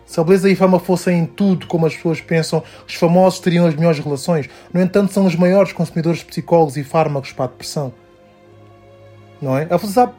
Se 0.06 0.20
a 0.20 0.24
beleza 0.24 0.50
e 0.50 0.54
a 0.54 0.56
fama 0.56 0.80
fossem 0.80 1.28
tudo 1.28 1.68
como 1.68 1.86
as 1.86 1.96
pessoas 1.96 2.20
pensam, 2.20 2.64
os 2.88 2.96
famosos 2.96 3.40
teriam 3.40 3.68
as 3.68 3.76
melhores 3.76 4.00
relações. 4.00 4.50
No 4.74 4.82
entanto, 4.82 5.14
são 5.14 5.28
os 5.28 5.36
maiores 5.36 5.72
consumidores 5.72 6.20
de 6.20 6.26
psicólogos 6.26 6.78
e 6.78 6.84
fármacos 6.84 7.32
para 7.32 7.46
a 7.46 7.48
depressão. 7.48 7.94
Não 9.40 9.56
é? 9.56 9.68
A 9.70 9.78
felicidade 9.78 10.14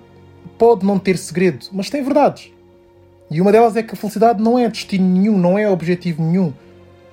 pode 0.57 0.87
não 0.87 0.97
ter 0.97 1.19
segredo, 1.19 1.67
mas 1.73 1.91
tem 1.91 2.05
verdades. 2.05 2.53
E 3.29 3.41
uma 3.41 3.51
delas 3.51 3.77
é 3.77 3.83
que 3.83 3.95
a 3.95 3.97
felicidade 3.97 4.41
não 4.41 4.57
é 4.57 4.69
destino 4.69 5.05
nenhum, 5.05 5.37
não 5.37 5.59
é 5.59 5.69
objetivo 5.69 6.23
nenhum. 6.23 6.53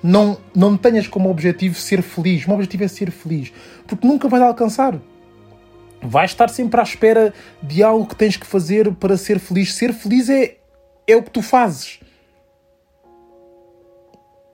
Não, 0.04 0.38
não 0.56 0.78
tenhas 0.78 1.08
como 1.08 1.32
objetivo 1.32 1.74
ser 1.76 2.04
feliz. 2.04 2.46
O 2.46 2.50
meu 2.50 2.58
objetivo 2.58 2.84
é 2.84 2.88
ser 2.88 3.10
feliz. 3.10 3.52
Porque 3.88 4.06
nunca 4.06 4.28
vais 4.28 4.44
alcançar. 4.44 5.00
Vais 6.02 6.32
estar 6.32 6.50
sempre 6.50 6.80
à 6.80 6.84
espera 6.84 7.34
de 7.62 7.82
algo 7.84 8.06
que 8.06 8.16
tens 8.16 8.38
que 8.38 8.46
fazer 8.46 8.92
para 8.94 9.18
ser 9.18 9.40
feliz. 9.40 9.74
Ser 9.74 9.94
feliz 9.94 10.30
é, 10.30 10.58
é 11.08 11.16
o 11.16 11.24
que 11.24 11.32
tu 11.32 11.42
fazes 11.42 12.00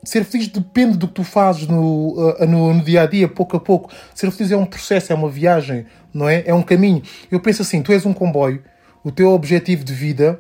ser 0.04 0.24
feliz 0.26 0.48
depende 0.48 0.98
do 0.98 1.08
que 1.08 1.14
tu 1.14 1.24
fazes 1.24 1.68
no, 1.68 2.14
uh, 2.14 2.46
no, 2.46 2.74
no, 2.74 2.84
dia 2.84 3.04
a 3.04 3.06
dia, 3.06 3.28
pouco 3.28 3.56
a 3.56 3.60
pouco. 3.60 3.92
Ser 4.14 4.30
feliz 4.32 4.52
é 4.52 4.58
um 4.58 4.66
processo, 4.66 5.12
é 5.14 5.16
uma 5.16 5.30
viagem, 5.30 5.86
não 6.14 6.28
é? 6.28 6.44
É 6.46 6.54
um 6.54 6.62
caminho. 6.62 7.02
Eu 7.32 7.40
penso 7.40 7.62
assim: 7.62 7.82
tu 7.82 7.92
és 7.92 8.06
um 8.06 8.14
comboio, 8.14 8.62
o 9.04 9.12
teu 9.12 9.32
objetivo 9.32 9.84
de 9.84 9.94
vida 9.94 10.40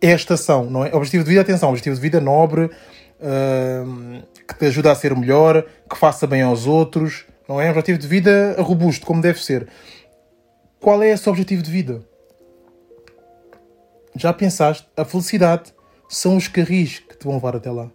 é 0.00 0.12
a 0.12 0.16
estação, 0.16 0.64
não 0.70 0.84
é? 0.84 0.94
Objetivo 0.94 1.24
de 1.24 1.30
vida, 1.30 1.42
atenção, 1.42 1.68
objetivo 1.68 1.96
de 1.96 2.00
vida 2.00 2.20
nobre, 2.20 2.64
uh, 2.64 4.22
que 4.46 4.54
te 4.54 4.66
ajuda 4.66 4.90
a 4.90 4.94
ser 4.94 5.14
melhor, 5.14 5.64
que 5.88 5.96
faça 5.96 6.26
bem 6.26 6.42
aos 6.42 6.66
outros, 6.66 7.26
não 7.48 7.60
é? 7.60 7.68
Objetivo 7.70 7.98
de 7.98 8.06
vida 8.06 8.56
robusto, 8.58 9.04
como 9.04 9.20
deve 9.20 9.42
ser. 9.42 9.68
Qual 10.80 11.02
é 11.02 11.08
esse 11.08 11.28
objetivo 11.28 11.60
de 11.60 11.70
vida? 11.72 12.02
Já 14.14 14.32
pensaste? 14.32 14.86
A 14.96 15.04
felicidade 15.04 15.74
são 16.08 16.36
os 16.36 16.46
carris 16.46 17.00
que 17.00 17.16
te 17.16 17.24
vão 17.24 17.34
levar 17.34 17.56
até 17.56 17.68
lá. 17.68 17.90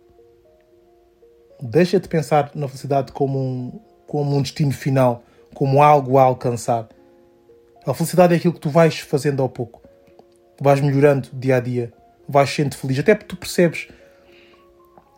Deixa 1.61 1.97
de 1.97 2.09
pensar 2.09 2.51
na 2.53 2.67
felicidade 2.67 3.13
como 3.13 3.39
um, 3.39 3.79
como 4.05 4.35
um 4.35 4.41
destino 4.41 4.73
final, 4.73 5.23
como 5.53 5.81
algo 5.81 6.17
a 6.17 6.23
alcançar. 6.23 6.89
A 7.87 7.93
felicidade 7.93 8.33
é 8.33 8.37
aquilo 8.37 8.53
que 8.53 8.59
tu 8.59 8.69
vais 8.69 8.99
fazendo 8.99 9.41
ao 9.41 9.47
pouco. 9.47 9.81
Vais 10.59 10.81
melhorando 10.81 11.29
dia 11.31 11.55
a 11.55 11.59
dia. 11.61 11.93
Vais 12.27 12.49
sendo 12.49 12.75
feliz. 12.75 12.99
Até 12.99 13.15
porque 13.15 13.33
tu 13.33 13.37
percebes 13.37 13.87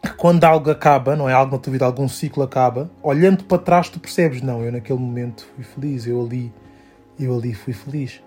que 0.03 0.13
quando 0.13 0.43
algo 0.43 0.69
acaba, 0.69 1.15
não 1.15 1.27
é 1.27 1.33
algo 1.33 1.55
na 1.55 1.61
tua 1.61 1.73
vida, 1.73 1.85
algum 1.85 2.07
ciclo 2.07 2.43
acaba, 2.43 2.91
olhando 3.01 3.43
para 3.43 3.57
trás 3.57 3.89
tu 3.89 3.99
percebes, 3.99 4.43
não, 4.43 4.63
eu 4.63 4.71
naquele 4.71 4.99
momento 4.99 5.47
fui 5.55 5.63
feliz, 5.63 6.05
eu 6.05 6.23
ali, 6.23 6.53
eu 7.19 7.37
ali 7.37 7.53
fui 7.53 7.73
feliz. 7.73 8.21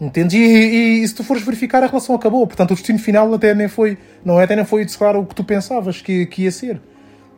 Entendes? 0.00 0.34
E, 0.34 0.38
e, 0.38 1.02
e, 1.02 1.08
se 1.08 1.14
tu 1.14 1.24
fores 1.24 1.42
verificar, 1.42 1.82
a 1.82 1.86
relação 1.86 2.14
acabou. 2.14 2.46
Portanto, 2.46 2.72
o 2.72 2.74
destino 2.74 2.98
final 2.98 3.32
até 3.32 3.54
nem 3.54 3.68
foi, 3.68 3.96
não 4.24 4.38
é? 4.38 4.44
Até 4.44 4.54
nem 4.54 4.64
foi, 4.64 4.84
claro, 4.86 5.20
o 5.20 5.26
que 5.26 5.34
tu 5.34 5.42
pensavas 5.42 6.02
que, 6.02 6.26
que 6.26 6.42
ia 6.42 6.50
ser. 6.50 6.80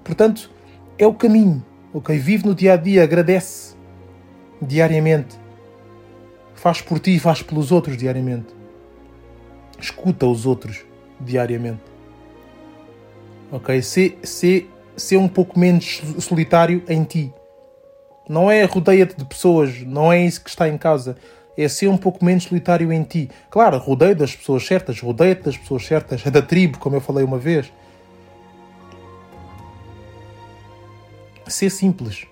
Portanto, 0.02 0.50
é 0.98 1.06
o 1.06 1.14
caminho. 1.14 1.64
Ok? 1.92 2.16
Vive 2.18 2.46
no 2.46 2.54
dia 2.54 2.74
a 2.74 2.76
dia, 2.76 3.02
agradece 3.02 3.74
diariamente. 4.60 5.38
Faz 6.54 6.80
por 6.80 6.98
ti 6.98 7.14
e 7.14 7.18
faz 7.18 7.42
pelos 7.42 7.70
outros 7.70 7.96
diariamente. 7.96 8.48
Escuta 9.80 10.26
os 10.26 10.44
outros 10.44 10.84
diariamente. 11.20 11.82
Ok? 13.52 13.80
Ser, 13.80 14.18
ser, 14.22 14.68
ser 14.96 15.16
um 15.16 15.28
pouco 15.28 15.58
menos 15.58 16.02
solitário 16.18 16.82
em 16.88 17.04
ti. 17.04 17.32
Não 18.28 18.50
é 18.50 18.64
rodeia-te 18.64 19.16
de 19.16 19.24
pessoas, 19.24 19.80
não 19.82 20.12
é 20.12 20.24
isso 20.24 20.42
que 20.42 20.50
está 20.50 20.68
em 20.68 20.76
casa. 20.76 21.16
É 21.56 21.66
ser 21.66 21.88
um 21.88 21.96
pouco 21.96 22.24
menos 22.24 22.44
solitário 22.44 22.92
em 22.92 23.02
ti. 23.02 23.30
Claro, 23.50 23.78
rodeia 23.78 24.14
das 24.14 24.36
pessoas 24.36 24.64
certas, 24.64 25.00
rodeia-te 25.00 25.44
das 25.44 25.56
pessoas 25.56 25.84
certas, 25.84 26.24
é 26.24 26.30
da 26.30 26.42
tribo, 26.42 26.78
como 26.78 26.94
eu 26.94 27.00
falei 27.00 27.24
uma 27.24 27.38
vez. 27.38 27.72
ser 31.50 31.70
simples. 31.70 32.26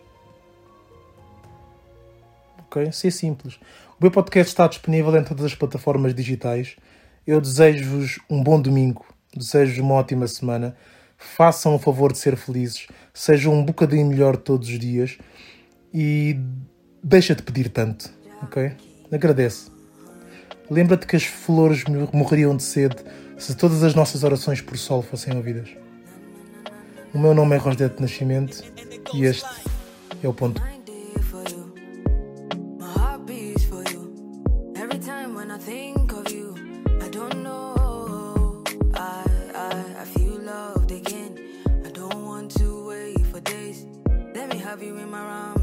Ok? 2.67 2.93
Ser 2.93 3.11
simples. 3.11 3.55
O 3.99 4.03
meu 4.03 4.11
podcast 4.11 4.53
está 4.53 4.67
disponível 4.67 5.17
em 5.17 5.25
todas 5.25 5.45
as 5.45 5.55
plataformas 5.55 6.15
digitais. 6.15 6.77
Eu 7.27 7.41
desejo-vos 7.41 8.21
um 8.31 8.43
bom 8.43 8.61
domingo, 8.61 9.05
desejo-vos 9.35 9.81
uma 9.81 9.95
ótima 9.95 10.27
semana. 10.29 10.77
Façam 11.17 11.75
o 11.75 11.79
favor 11.79 12.13
de 12.13 12.19
ser 12.19 12.37
felizes, 12.37 12.89
sejam 13.15 13.55
um 13.55 13.65
bocadinho 13.65 14.07
melhor 14.07 14.37
todos 14.37 14.69
os 14.69 14.79
dias 14.79 15.17
e 15.92 16.38
deixa 17.03 17.35
de 17.35 17.42
pedir 17.42 17.68
tanto, 17.68 18.11
ok? 18.42 18.72
Agradece. 19.12 19.70
Lembra-te 20.70 21.07
que 21.07 21.16
as 21.16 21.25
flores 21.25 21.85
morreriam 22.12 22.57
de 22.57 22.62
sede 22.62 22.96
se 23.38 23.57
todas 23.57 23.83
as 23.83 23.94
nossas 23.94 24.25
orações 24.25 24.61
por 24.61 24.77
sol 24.77 25.03
fossem 25.03 25.37
ouvidas. 25.37 25.68
O 27.14 27.18
meu 27.18 27.35
nome 27.35 27.55
é 27.55 27.59
Rosdete 27.59 28.01
Nascimento 28.01 28.62
e 29.14 29.25
este 29.25 29.46
é 30.22 30.29
o 30.29 30.35
ponto. 30.35 30.61
you 44.83 44.99
in 44.99 45.11
my. 45.11 45.16
Please. 45.27 45.56